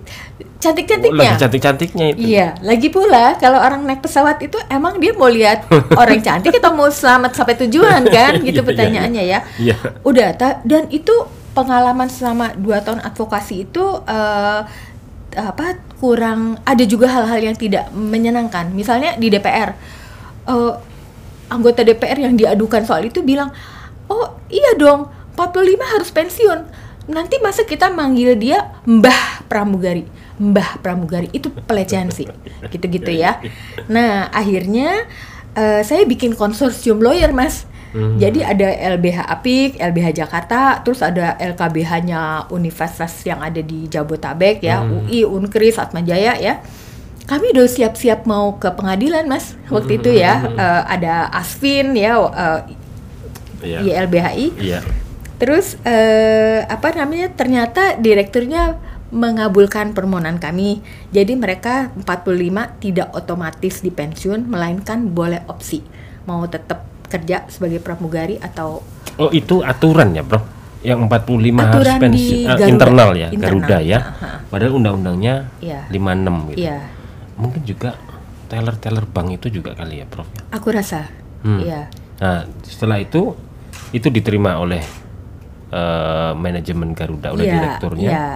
cantik-cantiknya. 0.60 1.32
Lagi 1.32 1.40
cantik-cantiknya 1.40 2.06
itu. 2.12 2.20
Iya, 2.20 2.48
lagi 2.60 2.88
pula 2.92 3.40
kalau 3.40 3.56
orang 3.56 3.88
naik 3.88 4.04
pesawat 4.04 4.44
itu 4.44 4.60
emang 4.68 5.00
dia 5.00 5.16
mau 5.16 5.32
lihat 5.32 5.64
orang 6.00 6.20
cantik 6.20 6.52
atau 6.52 6.76
mau 6.76 6.92
selamat 6.92 7.32
sampai 7.32 7.56
tujuan 7.64 8.04
kan? 8.04 8.36
Iya, 8.38 8.44
Gitu 8.44 8.60
iya, 8.60 8.68
pertanyaannya 8.68 9.24
ya. 9.24 9.38
Iya. 9.56 9.76
Udah, 10.04 10.28
dan 10.68 10.84
itu 10.92 11.12
pengalaman 11.56 12.12
selama 12.12 12.52
dua 12.60 12.84
tahun 12.84 13.00
advokasi 13.08 13.68
itu 13.68 13.84
eh, 14.04 14.60
apa 15.32 15.66
kurang 15.96 16.60
ada 16.64 16.84
juga 16.84 17.08
hal-hal 17.08 17.40
yang 17.40 17.56
tidak 17.56 17.88
menyenangkan. 17.92 18.68
Misalnya 18.72 19.16
di 19.16 19.32
DPR, 19.32 19.72
eh, 20.48 20.72
anggota 21.48 21.84
DPR 21.84 22.20
yang 22.20 22.34
diadukan 22.36 22.84
soal 22.84 23.08
itu 23.08 23.24
bilang, 23.24 23.52
oh 24.08 24.36
iya 24.48 24.76
dong, 24.76 25.08
45 25.36 25.94
harus 25.96 26.10
pensiun. 26.12 26.60
Nanti 27.08 27.40
masa 27.40 27.64
kita 27.64 27.88
manggil 27.88 28.36
dia 28.36 28.68
Mbah 28.84 29.48
Pramugari, 29.48 30.04
Mbah 30.36 30.84
Pramugari 30.84 31.32
itu 31.32 31.48
pelecehan 31.48 32.12
sih, 32.12 32.28
gitu-gitu 32.72 33.08
ya. 33.08 33.40
Nah 33.88 34.28
akhirnya 34.28 35.08
eh, 35.56 35.80
saya 35.80 36.04
bikin 36.04 36.36
konsorsium 36.36 37.00
lawyer 37.00 37.32
mas. 37.32 37.64
Hmm. 37.88 38.20
Jadi 38.20 38.44
ada 38.44 38.68
LBH 38.68 39.32
Apik, 39.32 39.80
LBH 39.80 40.20
Jakarta, 40.20 40.84
terus 40.84 41.00
ada 41.00 41.40
LKBH-nya 41.40 42.52
universitas 42.52 43.24
yang 43.24 43.40
ada 43.40 43.64
di 43.64 43.88
Jabotabek 43.88 44.60
ya, 44.60 44.84
Hmm. 44.84 45.08
UI, 45.08 45.24
Unkris, 45.24 45.80
Atmajaya 45.80 46.36
ya. 46.36 46.60
Kami 47.28 47.52
udah 47.52 47.68
siap-siap 47.68 48.24
mau 48.24 48.56
ke 48.56 48.72
pengadilan 48.72 49.28
mas 49.28 49.52
waktu 49.68 49.96
itu 49.96 50.08
Hmm. 50.08 50.18
ya. 50.18 50.32
Eh, 50.48 50.82
ada 50.90 51.14
Asvin 51.30 51.92
ya, 51.92 52.16
eh, 52.16 52.60
Iya. 53.60 53.78
YLBHI. 54.00 54.46
Iya. 54.56 54.80
Terus 55.36 55.76
eh, 55.82 56.64
apa 56.64 56.88
namanya? 56.90 57.28
Ternyata 57.30 57.94
direkturnya 57.94 58.80
mengabulkan 59.08 59.92
permohonan 59.92 60.36
kami. 60.36 60.80
Jadi 61.10 61.32
mereka 61.32 61.88
45 61.96 62.44
tidak 62.78 63.08
otomatis 63.10 63.80
dipensiun 63.80 64.44
melainkan 64.44 65.08
boleh 65.08 65.44
opsi 65.46 65.80
mau 66.24 66.44
tetap 66.44 66.84
kerja 67.06 67.48
sebagai 67.48 67.78
pramugari 67.78 68.36
atau 68.36 68.84
Oh 69.16 69.28
itu 69.30 69.60
aturan 69.60 70.12
ya 70.12 70.20
Bro? 70.20 70.44
Yang 70.78 71.08
45 71.08 71.56
harus 71.58 71.74
Aturan 71.82 71.98
pensiun 71.98 72.14
di 72.14 72.26
eh, 72.38 72.46
Garuda. 72.46 72.68
internal 72.68 73.10
ya, 73.10 73.28
Internal. 73.28 73.42
Garuda 73.42 73.78
ya. 73.82 73.98
Aha. 73.98 74.28
Padahal 74.46 74.72
undang-undangnya 74.74 75.34
Iya. 75.58 75.80
56 75.88 76.34
gitu. 76.46 76.58
iya, 76.60 76.76
Mungkin 77.38 77.62
juga 77.62 77.94
teller-teller 78.46 79.04
bank 79.04 79.28
itu 79.34 79.48
juga 79.52 79.72
kali 79.72 80.00
ya 80.00 80.06
Prof 80.06 80.26
ya. 80.28 80.42
aku 80.50 80.68
rasa. 80.68 81.06
Hmm. 81.40 81.60
Iya. 81.60 81.86
Nah, 82.18 82.42
setelah 82.60 82.98
itu 82.98 83.36
itu 83.90 84.08
diterima 84.08 84.56
oleh 84.56 84.82
eh, 85.68 86.32
manajemen 86.34 86.92
Garuda 86.92 87.30
oleh 87.30 87.44
Iya, 87.44 87.54
direkturnya. 87.54 88.08
iya. 88.08 88.28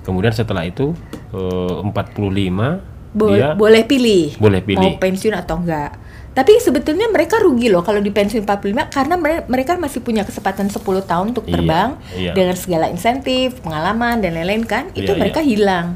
Kemudian 0.00 0.30
setelah 0.30 0.62
itu 0.62 0.92
eh, 1.30 1.74
45 1.80 2.82
Bo- 3.10 3.30
dia 3.30 3.54
boleh 3.54 3.82
pilih. 3.84 4.34
boleh 4.36 4.60
pilih. 4.60 4.82
Mau 4.86 4.98
pensiun 4.98 5.34
atau 5.34 5.56
enggak. 5.56 5.96
Tapi 6.30 6.58
sebetulnya 6.58 7.06
mereka 7.06 7.38
rugi 7.38 7.66
loh 7.66 7.80
kalau 7.80 7.98
di 7.98 8.08
pensiun 8.08 8.42
45 8.42 8.86
karena 8.88 9.14
mere- 9.14 9.46
mereka 9.46 9.74
masih 9.76 9.98
punya 9.98 10.22
kesempatan 10.22 10.66
10 10.66 10.78
tahun 11.00 11.32
untuk 11.32 11.42
Iya, 11.44 11.52
terbang 11.52 11.90
iya. 12.12 12.32
dengan 12.32 12.54
segala 12.54 12.86
insentif, 12.86 13.58
pengalaman 13.60 14.18
dan 14.18 14.30
lain-lain 14.32 14.62
kan. 14.62 14.90
Itu 14.92 15.10
Iya, 15.10 15.18
mereka 15.18 15.40
iya. 15.40 15.48
hilang. 15.48 15.86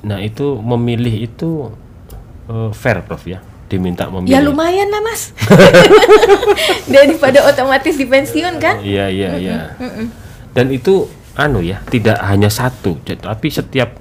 Nah, 0.00 0.18
itu 0.18 0.56
memilih 0.56 1.24
itu 1.24 1.70
eh, 2.46 2.70
fair 2.72 3.02
Prof 3.02 3.24
ya. 3.24 3.38
Diminta 3.66 4.08
memilih. 4.08 4.32
Ya 4.32 4.40
lumayan 4.40 4.88
lah 4.88 5.02
mas 5.02 5.36
Daripada 6.88 7.44
otomatis 7.44 7.94
di 7.94 8.04
pensiun 8.04 8.56
kan 8.56 8.80
Iya, 8.80 9.06
iya, 9.08 9.30
iya. 9.36 9.58
Dan 10.50 10.72
itu 10.72 11.04
anu 11.34 11.60
ya, 11.60 11.78
tidak 11.84 12.18
hanya 12.24 12.48
satu, 12.48 12.96
tapi 13.04 13.46
setiap 13.46 13.94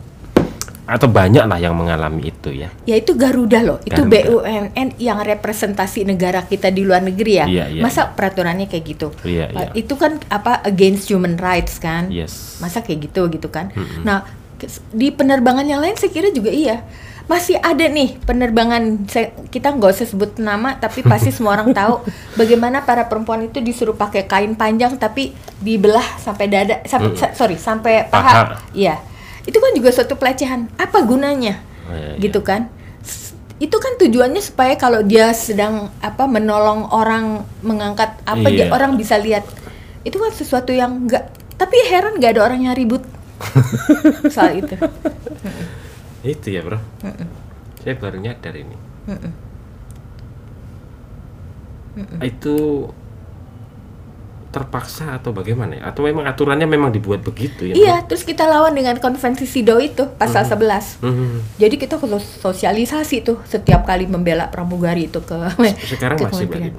atau 0.87 1.03
banyak 1.05 1.43
lah 1.43 1.59
yang 1.59 1.75
mengalami 1.75 2.31
itu 2.31 2.47
ya. 2.55 2.71
Ya 2.87 2.95
itu 2.95 3.11
Garuda 3.11 3.59
loh 3.59 3.83
Itu 3.83 4.07
Garuda. 4.07 4.39
BUMN 4.39 4.95
yang 4.95 5.19
representasi 5.19 6.07
negara 6.07 6.47
kita 6.47 6.71
di 6.71 6.87
luar 6.87 7.03
negeri 7.03 7.33
ya 7.35 7.45
Iya, 7.45 7.65
iya, 7.67 7.81
Masa 7.83 8.07
peraturannya 8.07 8.71
kayak 8.71 8.85
gitu 8.87 9.11
Iya, 9.21 9.51
Uh, 9.51 9.59
iya. 9.59 9.69
Itu 9.75 9.99
kan 9.99 10.15
apa 10.31 10.63
against 10.63 11.11
human 11.11 11.35
rights 11.35 11.75
kan 11.75 12.07
Yes. 12.07 12.55
Masa 12.57 12.79
kayak 12.79 13.11
gitu 13.11 13.27
gitu 13.27 13.51
kan 13.51 13.67
Nah 13.99 14.23
kes- 14.23 14.46
di 14.89 15.09
penerbangan 15.09 15.63
yang 15.63 15.79
lain 15.79 15.93
saya 15.93 16.09
kira 16.09 16.29
juga 16.29 16.49
iya. 16.49 16.81
Masih 17.27 17.59
ada 17.59 17.83
nih 17.83 18.15
penerbangan 18.23 19.03
saya- 19.05 19.35
kita 19.47 19.69
nggak 19.69 19.91
usah 19.91 20.07
sebut 20.07 20.39
nama 20.39 20.73
tapi 20.73 21.03
pasti 21.03 21.27
semua 21.27 21.53
orang 21.53 21.69
tahu 21.71 21.99
bagaimana 22.39 22.81
para 22.81 23.03
perempuan 23.03 23.43
itu 23.43 23.59
disuruh 23.59 23.93
pakai 23.93 24.23
kain 24.23 24.55
panjang 24.55 24.95
tapi 24.95 25.35
dibelah 25.57 26.07
sampai 26.17 26.47
dada 26.47 26.79
sampai 26.83 27.11
sa- 27.13 27.33
sorry 27.33 27.59
sampai 27.59 28.07
Paha. 28.07 28.23
paha. 28.23 28.43
Iya. 28.71 28.95
Itu 29.43 29.59
kan 29.59 29.71
juga 29.71 29.91
suatu 29.91 30.15
pelecehan. 30.15 30.71
Apa 30.75 31.03
gunanya? 31.03 31.59
Oh, 31.83 31.91
iya, 31.91 32.15
iya. 32.15 32.19
gitu 32.21 32.39
kan? 32.41 32.71
Itu 33.57 33.75
kan 33.75 33.97
tujuannya 33.97 34.39
supaya 34.39 34.75
kalau 34.75 35.01
dia 35.01 35.33
sedang 35.33 35.89
apa 35.99 36.25
menolong 36.25 36.87
orang 36.89 37.41
mengangkat 37.59 38.13
apa 38.23 38.47
dia 38.47 38.67
Iya. 38.67 38.71
orang 38.71 38.95
bisa 38.95 39.17
lihat. 39.17 39.43
Itu 40.01 40.15
kan 40.15 40.31
sesuatu 40.31 40.71
yang 40.71 41.03
enggak 41.03 41.27
tapi 41.53 41.75
heran 41.83 42.15
nggak 42.15 42.37
ada 42.37 42.41
orang 42.45 42.61
yang 42.61 42.71
ribut 42.71 43.01
soal 44.27 44.57
itu 44.57 44.75
Itu 46.27 46.49
ya, 46.49 46.59
Bro. 46.59 46.81
Saya 47.79 47.95
baru 47.95 48.19
nyadar 48.19 48.51
ini. 48.51 48.75
Itu 52.19 52.89
terpaksa 54.47 55.19
atau 55.19 55.31
bagaimana 55.31 55.77
ya? 55.77 55.81
Atau 55.91 56.03
memang 56.03 56.25
aturannya 56.25 56.65
memang 56.65 56.89
dibuat 56.89 57.21
begitu 57.21 57.67
ya? 57.67 57.73
iya 57.75 57.95
terus 58.07 58.23
kita 58.23 58.47
lawan 58.47 58.73
dengan 58.73 58.95
konvensi 58.97 59.43
SIDO 59.43 59.77
itu 59.77 60.07
pasal 60.17 60.47
11 60.47 61.03
Bro? 61.03 61.11
Hmm. 61.11 61.39
jadi 61.59 61.75
kita 61.77 61.99
sosialisasi 62.41 63.21
tuh 63.21 63.43
setiap 63.43 63.83
kali 63.83 64.07
membela 64.07 64.47
pramugari 64.49 65.11
itu 65.11 65.19
ke 65.21 65.35
Sekarang 65.93 66.15
ke 66.17 66.31
masih 66.31 66.47
berarti? 66.47 66.73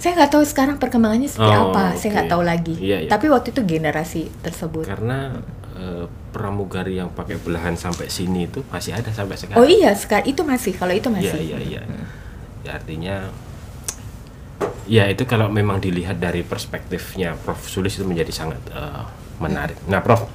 saya 0.00 0.16
nggak 0.16 0.30
tahu 0.32 0.44
sekarang 0.48 0.76
perkembangannya 0.80 1.28
seperti 1.28 1.52
Oh, 1.52 1.74
apa 1.74 1.92
saya 1.92 2.10
nggak 2.16 2.30
tahu 2.30 2.42
lagi 2.42 2.74
Iya, 2.78 3.04
iya. 3.04 3.10
tapi 3.10 3.26
waktu 3.28 3.52
itu 3.52 3.60
generasi 3.68 4.32
tersebut 4.40 4.88
Karena 4.88 5.34
eh, 5.80 6.04
pramugari 6.30 7.00
yang 7.00 7.08
pakai 7.10 7.40
belahan 7.40 7.74
sampai 7.74 8.12
sini 8.12 8.44
itu 8.46 8.60
masih 8.68 8.92
ada 8.92 9.08
sampai 9.10 9.40
sekarang. 9.40 9.58
oh 9.58 9.66
iya 9.66 9.96
sekarang 9.96 10.28
itu 10.28 10.42
masih 10.44 10.72
kalau 10.76 10.92
itu 10.92 11.08
Iya, 11.08 11.16
masih 11.16 11.40
iya, 11.40 11.58
iya. 11.64 11.82
Ya, 12.60 12.70
artinya 12.76 13.16
ya 14.84 15.08
itu 15.08 15.24
kalau 15.24 15.48
memang 15.48 15.80
dilihat 15.80 16.20
dari 16.20 16.44
perspektifnya 16.44 17.38
Prof 17.40 17.64
Sulis 17.64 17.96
itu 17.96 18.04
menjadi 18.04 18.30
sangat 18.30 18.60
eh, 18.70 19.02
menarik. 19.40 19.80
Nah, 19.88 20.04
Prof 20.04 20.28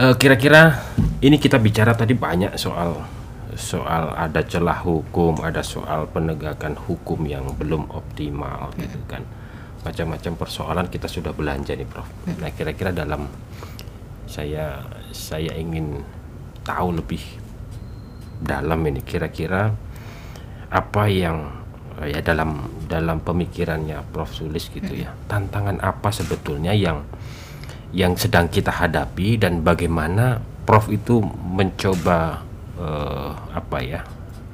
eh, 0.00 0.14
kira-kira 0.18 0.82
ini 1.22 1.38
kita 1.38 1.56
bicara 1.62 1.94
tadi 1.94 2.18
banyak 2.18 2.58
soal 2.58 3.06
soal 3.52 4.16
ada 4.16 4.40
celah 4.40 4.80
hukum, 4.80 5.44
ada 5.44 5.60
soal 5.60 6.08
penegakan 6.08 6.72
hukum 6.88 7.20
yang 7.28 7.44
belum 7.60 7.92
optimal 7.92 8.72
gitu 8.80 8.96
kan. 9.04 9.22
Macam-macam 9.82 10.32
persoalan 10.38 10.86
kita 10.86 11.10
sudah 11.10 11.34
belanja 11.34 11.74
nih, 11.74 11.86
Prof. 11.86 12.06
Nah, 12.38 12.50
kira-kira 12.54 12.94
dalam 12.94 13.26
saya 14.30 14.80
saya 15.10 15.52
ingin 15.58 16.00
tahu 16.62 17.02
lebih 17.02 17.20
dalam 18.42 18.80
ini 18.88 19.02
kira-kira 19.04 19.70
apa 20.72 21.04
yang 21.10 21.62
ya 22.00 22.24
dalam 22.24 22.66
dalam 22.88 23.20
pemikirannya 23.20 24.00
Prof 24.14 24.32
Sulis 24.32 24.70
gitu 24.70 24.94
ya. 24.94 25.12
Tantangan 25.28 25.82
apa 25.82 26.08
sebetulnya 26.14 26.72
yang 26.72 27.04
yang 27.92 28.16
sedang 28.16 28.48
kita 28.48 28.72
hadapi 28.72 29.36
dan 29.36 29.60
bagaimana 29.60 30.40
Prof 30.64 30.88
itu 30.88 31.20
mencoba 31.42 32.40
eh, 32.80 33.30
apa 33.52 33.78
ya 33.84 34.00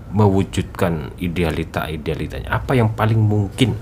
mewujudkan 0.08 1.12
idealita 1.20 1.84
idealitanya 1.86 2.48
apa 2.56 2.72
yang 2.72 2.96
paling 2.96 3.20
mungkin 3.20 3.76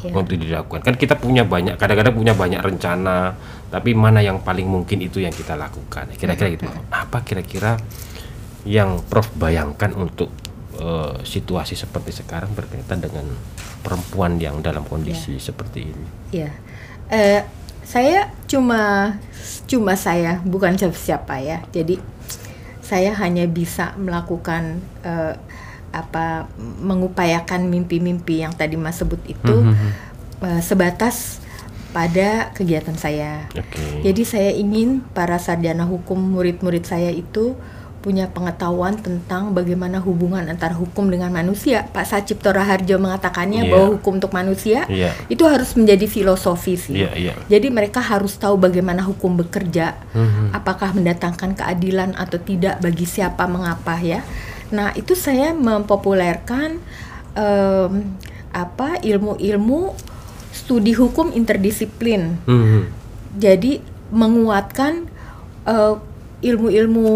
Ya. 0.00 0.16
untuk 0.16 0.40
dilakukan. 0.40 0.80
Kan 0.80 0.96
kita 0.96 1.14
punya 1.20 1.44
banyak 1.44 1.76
kadang-kadang 1.76 2.16
punya 2.16 2.32
banyak 2.32 2.60
rencana 2.64 3.36
tapi 3.68 3.92
mana 3.92 4.24
yang 4.24 4.40
paling 4.40 4.64
mungkin 4.64 5.04
itu 5.04 5.20
yang 5.20 5.32
kita 5.32 5.60
lakukan? 5.60 6.08
Kira-kira 6.16 6.48
gitu. 6.56 6.64
Apa 6.88 7.20
kira-kira 7.20 7.76
yang 8.64 9.00
Prof 9.04 9.28
bayangkan 9.36 9.92
untuk 9.92 10.32
eh, 10.80 11.20
situasi 11.20 11.76
seperti 11.76 12.16
sekarang 12.16 12.56
berkaitan 12.56 13.04
dengan 13.04 13.28
perempuan 13.84 14.40
yang 14.40 14.64
dalam 14.64 14.88
kondisi 14.88 15.36
seperti 15.36 15.92
ini? 15.92 16.06
Ya, 16.32 16.52
Eh, 17.10 17.42
saya 17.82 18.30
cuma 18.46 19.18
cuma 19.66 19.98
saya 19.98 20.38
bukan 20.46 20.78
siapa-siapa 20.78 21.42
ya. 21.42 21.58
Jadi 21.74 21.98
saya 22.78 23.10
hanya 23.18 23.50
bisa 23.50 23.98
melakukan 23.98 24.78
eh, 25.02 25.34
apa 25.90 26.46
mengupayakan 26.80 27.66
mimpi-mimpi 27.66 28.42
yang 28.42 28.54
tadi 28.54 28.78
Mas 28.78 28.98
sebut 28.98 29.18
itu 29.26 29.54
eh, 30.40 30.60
sebatas 30.62 31.42
pada 31.90 32.54
kegiatan 32.54 32.94
saya. 32.94 33.50
oke 33.50 34.06
Jadi 34.06 34.22
saya 34.22 34.50
ingin 34.54 35.02
para 35.10 35.36
sarjana 35.36 35.82
hukum 35.82 36.14
murid-murid 36.16 36.86
saya 36.86 37.10
itu 37.10 37.58
punya 38.00 38.32
pengetahuan 38.32 38.96
tentang 38.96 39.52
bagaimana 39.52 40.00
hubungan 40.00 40.40
antara 40.48 40.72
hukum 40.72 41.12
dengan 41.12 41.28
manusia. 41.28 41.84
Pak 41.92 42.08
Sacipto 42.08 42.48
Raharjo 42.48 42.96
mengatakannya 42.96 43.68
Iya. 43.68 43.70
bahwa 43.70 43.86
hukum 44.00 44.16
untuk 44.16 44.32
manusia 44.32 44.88
Iya. 44.88 45.12
itu 45.28 45.44
harus 45.44 45.76
menjadi 45.76 46.08
filosofi 46.08 46.80
sih. 46.80 46.96
Iya, 47.04 47.12
iya. 47.12 47.32
Jadi 47.52 47.68
mereka 47.68 48.00
harus 48.00 48.40
tahu 48.40 48.56
bagaimana 48.56 49.04
hukum 49.04 49.36
bekerja, 49.36 50.00
Mhm. 50.16 50.56
apakah 50.56 50.96
mendatangkan 50.96 51.52
keadilan 51.52 52.16
atau 52.16 52.40
tidak 52.40 52.80
bagi 52.80 53.04
siapa 53.04 53.44
mengapa 53.44 54.00
ya. 54.00 54.24
Nah 54.70 54.94
itu 54.94 55.14
saya 55.14 55.50
mempopulerkan 55.52 56.78
em, 57.34 57.92
apa 58.50 58.98
ilmu-ilmu 58.98 59.94
studi 60.50 60.90
hukum 60.90 61.30
interdisiplin 61.30 62.34
Mhm. 62.42 62.82
jadi 63.38 63.78
menguatkan 64.10 65.06
eh, 65.62 65.94
ilmu-ilmu 66.42 67.06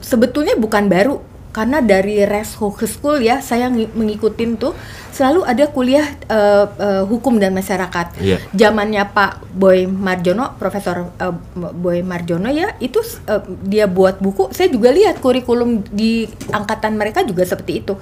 sebetulnya 0.00 0.56
bukan 0.56 0.88
baru 0.88 1.20
karena 1.58 1.82
dari 1.82 2.22
Res 2.22 2.54
School 2.54 3.18
ya 3.18 3.42
saya 3.42 3.66
ngi- 3.66 3.90
mengikutin 3.90 4.54
tuh 4.54 4.78
selalu 5.10 5.42
ada 5.42 5.66
kuliah 5.74 6.06
eh, 6.30 6.66
eh, 6.78 7.02
hukum 7.02 7.42
dan 7.42 7.50
masyarakat. 7.50 8.06
Iya. 8.22 8.38
zamannya 8.54 9.02
Pak 9.10 9.50
Boy 9.58 9.90
Marjono 9.90 10.54
Profesor 10.54 11.10
eh, 11.18 11.34
Boy 11.74 12.06
Marjono 12.06 12.46
ya 12.46 12.78
itu 12.78 13.02
eh, 13.26 13.42
dia 13.66 13.90
buat 13.90 14.22
buku. 14.22 14.54
Saya 14.54 14.70
juga 14.70 14.94
lihat 14.94 15.18
kurikulum 15.18 15.82
di 15.90 16.30
angkatan 16.54 16.94
mereka 16.94 17.26
juga 17.26 17.42
seperti 17.42 17.82
itu. 17.82 17.98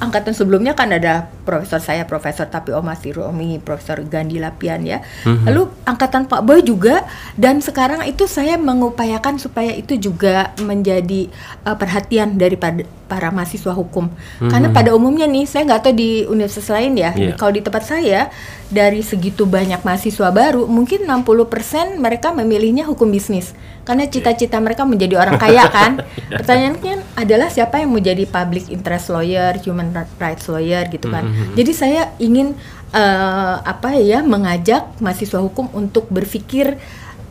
Angkatan 0.00 0.32
sebelumnya 0.32 0.72
kan 0.72 0.88
ada 0.88 1.28
profesor 1.44 1.84
saya 1.84 2.08
Profesor 2.08 2.48
Tapi 2.48 2.72
Omasi 2.72 3.12
Romi 3.12 3.60
Profesor 3.60 4.00
Gandhi 4.00 4.40
Lapian 4.40 4.88
ya. 4.88 5.04
Lalu 5.26 5.68
angkatan 5.84 6.24
Pak 6.24 6.40
Boy 6.40 6.64
juga 6.64 7.04
dan 7.36 7.60
sekarang 7.60 8.08
itu 8.08 8.24
saya 8.24 8.56
mengupayakan 8.56 9.36
supaya 9.36 9.74
itu 9.76 10.00
juga 10.00 10.56
menjadi 10.64 11.28
eh, 11.66 11.76
perhatian 11.76 12.40
daripada 12.40 12.86
para 13.04 13.28
mahasiswa 13.28 13.72
hukum. 13.76 14.08
Karena 14.40 14.72
pada 14.72 14.96
umumnya 14.96 15.28
nih 15.28 15.44
saya 15.44 15.68
nggak 15.68 15.82
tahu 15.84 15.94
di 15.94 16.10
universitas 16.24 16.72
lain 16.72 16.96
ya. 16.96 17.12
Iya. 17.14 17.36
kalau 17.36 17.52
di 17.52 17.62
tempat 17.62 17.84
saya 17.84 18.32
dari 18.72 19.04
segitu 19.04 19.44
banyak 19.44 19.84
mahasiswa 19.84 20.32
baru 20.32 20.64
mungkin 20.66 21.04
60% 21.06 22.00
mereka 22.00 22.32
memilihnya 22.32 22.88
hukum 22.88 23.12
bisnis. 23.12 23.52
Karena 23.84 24.08
cita-cita 24.08 24.56
mereka 24.58 24.88
menjadi 24.88 25.20
orang 25.20 25.36
kaya 25.36 25.68
kan? 25.76 26.00
Pertanyaannya 26.32 27.20
adalah 27.20 27.52
siapa 27.52 27.78
yang 27.84 27.92
mau 27.92 28.00
jadi 28.00 28.24
public 28.24 28.72
interest 28.72 29.12
lawyer 29.12 29.60
human 29.60 29.92
rights 30.16 30.48
lawyer 30.48 30.88
gitu 30.88 31.12
kan? 31.12 31.28
Jadi 31.52 31.72
saya 31.76 32.16
ingin 32.16 32.56
eh, 32.94 33.56
apa 33.60 34.00
ya 34.00 34.24
mengajak 34.24 34.96
mahasiswa 35.04 35.44
hukum 35.44 35.68
untuk 35.76 36.08
berpikir 36.08 36.80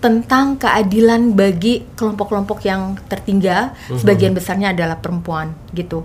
tentang 0.04 0.60
keadilan 0.60 1.32
bagi 1.32 1.88
kelompok-kelompok 1.96 2.60
yang 2.62 2.82
tertinggal. 3.08 3.72
Sebagian 3.96 4.36
besarnya 4.36 4.68
adalah 4.70 5.00
perempuan 5.00 5.56
gitu. 5.72 6.04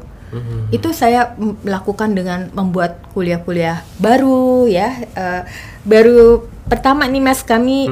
Itu 0.71 0.93
saya 0.93 1.33
melakukan 1.37 2.13
dengan 2.13 2.53
membuat 2.53 3.01
kuliah-kuliah 3.11 3.81
baru 3.99 4.39
ya. 4.65 4.89
Eh, 5.11 5.43
baru 5.83 6.41
pertama 6.65 7.05
nih 7.05 7.19
mas 7.19 7.43
kami 7.43 7.89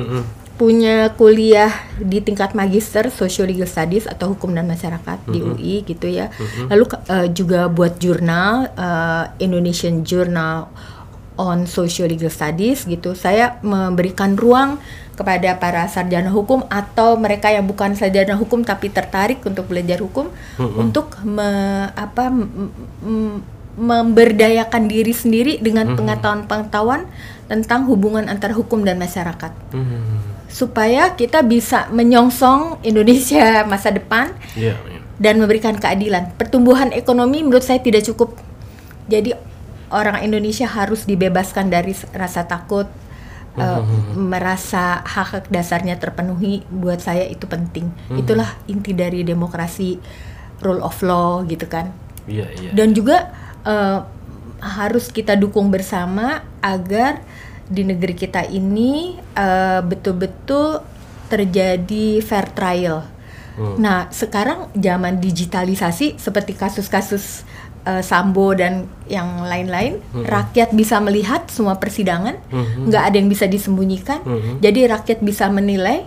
punya 0.54 1.12
kuliah 1.12 1.68
di 1.96 2.20
tingkat 2.20 2.52
magister 2.52 3.08
social 3.10 3.44
legal 3.44 3.66
studies 3.66 4.04
atau 4.04 4.32
hukum 4.32 4.52
dan 4.52 4.64
masyarakat 4.64 5.18
di 5.26 5.40
UI 5.42 5.74
gitu 5.82 6.06
ya. 6.06 6.28
Lalu 6.66 6.84
ke- 6.86 7.02
eh, 7.06 7.28
juga 7.30 7.66
buat 7.68 7.96
jurnal 7.96 8.68
eh, 8.70 9.24
Indonesian 9.38 10.00
Journal 10.00 10.68
on 11.36 11.64
Social 11.64 12.08
Legal 12.08 12.28
Studies 12.28 12.84
gitu. 12.84 13.12
Saya 13.12 13.60
memberikan 13.60 14.32
ruang 14.34 14.80
kepada 15.16 15.56
para 15.56 15.88
sarjana 15.88 16.28
hukum 16.28 16.62
atau 16.68 17.16
mereka 17.16 17.48
yang 17.48 17.64
bukan 17.64 17.96
sarjana 17.96 18.36
hukum 18.36 18.60
tapi 18.60 18.86
tertarik 18.88 19.40
untuk 19.42 19.64
belajar 19.64 19.98
hukum 19.98 20.28
untuk 20.76 21.16
me- 21.24 21.88
apa 21.90 22.28
m- 22.28 23.40
memberdayakan 23.76 24.88
diri 24.88 25.12
sendiri 25.12 25.60
dengan 25.60 25.92
pengetahuan-pengetahuan 25.94 27.04
tentang 27.44 27.84
hubungan 27.84 28.24
antara 28.26 28.52
hukum 28.52 28.80
dan 28.80 28.96
masyarakat. 28.96 29.52
Supaya 30.48 31.12
kita 31.12 31.44
bisa 31.44 31.84
menyongsong 31.90 32.80
Indonesia 32.82 33.68
masa 33.68 33.92
depan 33.92 34.32
Iya, 34.56 34.80
iya. 34.80 35.00
dan 35.20 35.36
memberikan 35.36 35.76
keadilan. 35.76 36.32
Pertumbuhan 36.34 36.88
ekonomi 36.90 37.44
menurut 37.44 37.60
saya 37.60 37.76
tidak 37.76 38.08
cukup. 38.08 38.40
Jadi 39.06 39.36
orang 39.92 40.24
Indonesia 40.24 40.64
harus 40.64 41.04
dibebaskan 41.04 41.68
dari 41.68 41.92
rasa 42.10 42.48
takut, 42.48 42.88
eh, 43.56 43.82
merasa 44.16 45.00
hak 45.02 45.28
hak 45.32 45.44
dasarnya 45.48 45.96
terpenuhi. 45.96 46.62
Buat 46.68 47.04
saya 47.04 47.24
itu 47.26 47.44
penting. 47.48 47.90
Itulah 48.12 48.56
inti 48.68 48.92
dari 48.92 49.24
demokrasi, 49.24 49.98
rule 50.62 50.82
of 50.84 51.00
law 51.04 51.42
gitu 51.44 51.66
kan. 51.68 51.92
Iya, 52.28 52.46
iya. 52.56 52.70
Dan 52.72 52.92
juga 52.92 53.32
eh, 53.64 54.00
harus 54.60 55.12
kita 55.12 55.36
dukung 55.36 55.68
bersama 55.68 56.44
agar 56.64 57.20
di 57.66 57.82
negeri 57.82 58.14
kita 58.14 58.46
ini 58.46 59.18
eh, 59.34 59.80
betul-betul 59.82 60.80
terjadi 61.26 62.22
fair 62.22 62.46
trial. 62.54 63.16
Nah, 63.56 64.12
sekarang 64.12 64.68
zaman 64.76 65.16
digitalisasi 65.16 66.20
seperti 66.20 66.52
kasus-kasus 66.52 67.48
eh, 67.86 68.02
Sambo 68.02 68.50
dan 68.52 68.90
yang 69.06 69.46
lain-lain, 69.46 70.02
rakyat 70.12 70.74
bisa 70.74 70.98
melihat 70.98 71.46
semua 71.46 71.78
persidangan, 71.78 72.34
nggak 72.84 73.02
ada 73.06 73.16
yang 73.16 73.30
bisa 73.30 73.46
disembunyikan. 73.46 74.20
Jadi 74.58 74.84
rakyat 74.84 75.22
bisa 75.22 75.46
menilai 75.46 76.02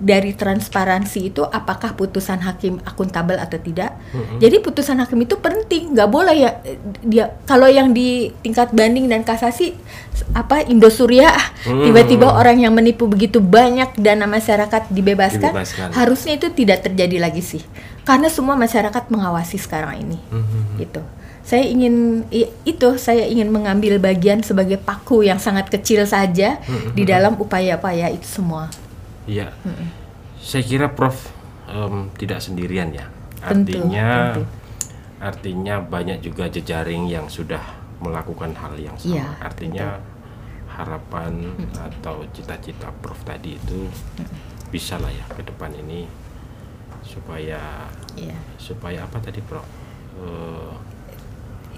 dari 0.00 0.32
transparansi 0.32 1.28
itu 1.28 1.44
apakah 1.44 1.92
putusan 1.92 2.40
hakim 2.40 2.80
akuntabel 2.88 3.36
atau 3.36 3.60
tidak. 3.60 3.92
Jadi 4.40 4.56
putusan 4.58 4.96
hakim 4.96 5.20
itu 5.22 5.36
penting, 5.36 5.92
nggak 5.92 6.08
boleh 6.08 6.32
ya 6.40 6.50
dia 7.04 7.36
kalau 7.44 7.68
yang 7.68 7.92
di 7.92 8.32
tingkat 8.40 8.72
banding 8.72 9.12
dan 9.12 9.20
kasasi 9.22 9.76
apa 10.32 10.64
Indosuria 10.64 11.28
tiba-tiba 11.84 12.32
orang 12.32 12.64
yang 12.64 12.72
menipu 12.72 13.04
begitu 13.06 13.44
banyak 13.44 13.92
dana 14.00 14.24
masyarakat 14.24 14.88
dibebaskan, 14.88 15.52
Dibebaskan. 15.52 15.88
harusnya 15.92 16.32
itu 16.40 16.48
tidak 16.48 16.80
terjadi 16.88 17.20
lagi 17.20 17.44
sih. 17.44 17.60
Karena 18.00 18.32
semua 18.32 18.56
masyarakat 18.56 19.04
mengawasi 19.12 19.60
sekarang 19.60 20.00
ini. 20.00 20.18
Gitu. 20.80 21.04
Saya 21.50 21.66
ingin 21.66 22.22
itu 22.62 22.88
saya 22.94 23.26
ingin 23.26 23.50
mengambil 23.50 23.98
bagian 23.98 24.38
sebagai 24.38 24.78
paku 24.78 25.26
yang 25.26 25.42
sangat 25.42 25.66
kecil 25.66 26.06
saja 26.06 26.62
di 26.94 27.02
dalam 27.02 27.34
upaya-upaya 27.34 28.06
itu 28.06 28.22
semua. 28.38 28.70
Iya. 29.26 29.50
Saya 30.38 30.62
kira 30.62 30.86
Prof 30.94 31.18
em, 31.66 32.06
tidak 32.14 32.38
sendirian 32.38 32.94
ya. 32.94 33.10
Tentu, 33.42 33.74
Artinya 33.82 34.06
tentu. 34.30 34.42
artinya 35.18 35.74
banyak 35.82 36.22
juga 36.22 36.46
jejaring 36.46 37.10
yang 37.10 37.26
sudah 37.26 37.60
melakukan 37.98 38.54
hal 38.54 38.78
yang 38.78 38.94
sama. 38.94 39.10
Iya, 39.10 39.26
artinya 39.42 39.86
harapan 40.70 41.50
atau 41.74 42.22
cita-cita 42.30 42.94
Prof 43.02 43.18
tadi 43.26 43.58
itu 43.58 43.90
bisa 44.70 45.02
lah 45.02 45.10
ya 45.10 45.26
ke 45.28 45.42
depan 45.42 45.74
ini 45.74 46.06
supaya 47.02 47.90
Iya. 48.14 48.38
supaya 48.54 49.02
apa 49.02 49.18
tadi 49.18 49.42
Prof? 49.42 49.66
eh, 50.14 50.72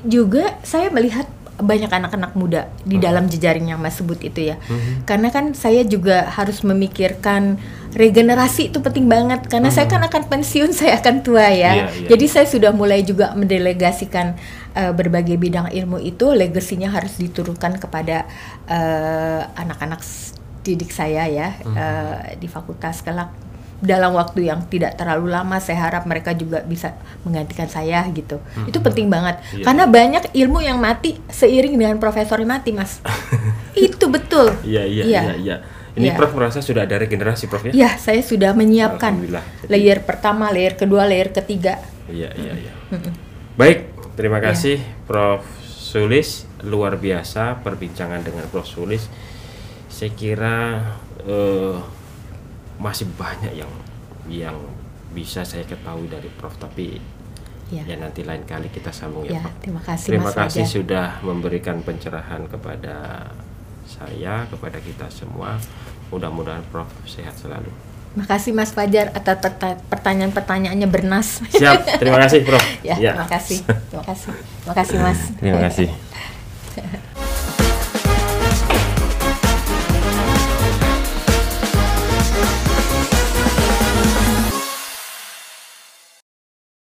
juga 0.04 0.58
saya 0.62 0.88
melihat 0.88 1.24
banyak 1.54 1.86
anak-anak 1.86 2.32
muda 2.34 2.66
di 2.82 2.98
dalam 2.98 3.28
jejaring 3.28 3.70
yang 3.70 3.78
Mas 3.78 3.94
sebut 3.94 4.18
itu 4.18 4.50
ya. 4.50 4.58
Karena 5.02 5.28
kan 5.28 5.52
saya 5.52 5.84
juga 5.84 6.26
harus 6.26 6.60
memikirkan 6.60 7.54
regenerasi 7.92 8.68
itu 8.68 8.80
penting 8.80 9.06
banget 9.06 9.46
karena 9.46 9.68
saya 9.70 9.86
kan 9.86 10.02
akan 10.02 10.22
pensiun, 10.28 10.72
saya 10.74 10.98
akan 10.98 11.22
tua 11.22 11.46
ya. 11.46 11.52
Iya, 11.52 11.70
iya. 11.94 12.08
Jadi 12.08 12.24
saya 12.26 12.46
sudah 12.46 12.72
mulai 12.72 13.02
juga 13.02 13.30
mendelegasikan 13.32 14.34
eh, 14.72 14.90
berbagai 14.90 15.36
bidang 15.36 15.70
ilmu 15.70 16.00
itu 16.00 16.32
legasinya 16.32 16.90
harus 16.90 17.14
diturunkan 17.16 17.78
kepada 17.78 18.26
eh, 18.66 19.40
anak-anak 19.54 20.00
s- 20.00 20.34
didik 20.62 20.90
saya 20.90 21.26
ya 21.26 21.48
eh, 21.68 22.16
di 22.36 22.46
fakultas 22.46 23.02
kelak 23.02 23.30
dalam 23.82 24.14
waktu 24.14 24.46
yang 24.46 24.62
tidak 24.64 24.94
terlalu 24.94 25.28
lama 25.28 25.58
saya 25.58 25.82
harap 25.82 26.06
mereka 26.06 26.30
juga 26.32 26.62
bisa 26.62 26.94
menggantikan 27.20 27.66
saya 27.66 28.06
gitu 28.08 28.38
itu 28.62 28.78
penting 28.78 29.10
banget 29.10 29.42
Iya. 29.52 29.64
karena 29.64 29.84
banyak 29.84 30.24
ilmu 30.32 30.58
yang 30.58 30.78
mati 30.78 31.18
seiring 31.26 31.74
dengan 31.74 31.98
profesornya 31.98 32.46
mati 32.48 32.70
mas 32.70 33.02
itu 33.76 34.06
betul 34.06 34.54
Iya 34.62 34.86
iya 34.86 35.02
Iya. 35.02 35.22
iya 35.22 35.34
iya. 35.36 35.56
Ini 35.92 36.08
Iya. 36.08 36.16
Prof 36.16 36.32
merasa 36.32 36.64
sudah 36.64 36.82
ada 36.82 36.96
regenerasi 36.96 37.44
Prof 37.46 37.68
ya? 37.68 37.72
ya 37.76 37.90
saya 37.96 38.22
sudah 38.22 38.54
menyiapkan. 38.54 39.12
Jadi- 39.18 39.68
layer 39.68 40.00
pertama 40.00 40.48
layer 40.48 40.72
kedua 40.72 41.04
layer 41.04 41.28
ketiga 41.28 41.76
Iya 42.06 42.32
iya 42.32 42.52
iya. 42.56 42.72
Baik, 43.54 43.90
terima 44.14 44.38
Iya. 44.38 44.46
kasih 44.48 44.76
Prof 45.04 45.44
Sulis 45.68 46.48
luar 46.62 46.96
biasa 46.96 47.60
perbincangan 47.60 48.22
dengan 48.22 48.46
Prof 48.46 48.64
Sulis. 48.64 49.10
Saya 49.86 50.08
kira 50.10 50.80
eh, 51.22 51.76
masih 52.82 53.06
banyak 53.12 53.54
yang 53.54 53.70
yang 54.26 54.56
bisa 55.10 55.42
saya 55.42 55.62
ketahui 55.62 56.06
dari 56.06 56.26
Prof 56.32 56.56
tapi 56.56 56.98
ya 57.68 57.82
ya 57.84 57.96
nanti 57.96 58.20
lain 58.20 58.42
kali 58.42 58.68
kita 58.68 58.90
sambung 58.90 59.24
ya, 59.24 59.36
ya 59.36 59.40
Prof. 59.40 59.54
terima 59.60 59.80
kasih 59.80 60.06
Terima 60.08 60.24
mas 60.24 60.34
kasih 60.36 60.60
Fajar. 60.60 60.74
sudah 60.74 61.06
memberikan 61.22 61.76
pencerahan 61.80 62.42
kepada 62.44 62.96
saya, 63.84 64.44
kepada 64.46 64.78
kita 64.78 65.06
semua. 65.08 65.56
Mudah-mudahan 66.08 66.60
Prof 66.66 66.88
sehat 67.04 67.32
selalu. 67.34 67.68
Makasih 68.12 68.52
Mas 68.52 68.68
Fajar 68.70 69.08
atas 69.10 69.36
perta- 69.38 69.80
pertanyaan-pertanyaannya 69.86 70.84
bernas. 70.84 71.40
Siap, 71.50 71.96
terima 71.96 72.20
kasih 72.20 72.40
Prof. 72.42 72.60
ya, 72.84 72.96
Ya. 72.98 73.12
terima 73.12 73.24
kasih. 73.26 73.58
Terima 73.64 74.04
kasih. 74.04 74.32
Terima 74.60 74.74
kasih 74.76 74.96
Mas. 74.98 75.20
Terima 75.38 75.60
kasih. 75.62 75.88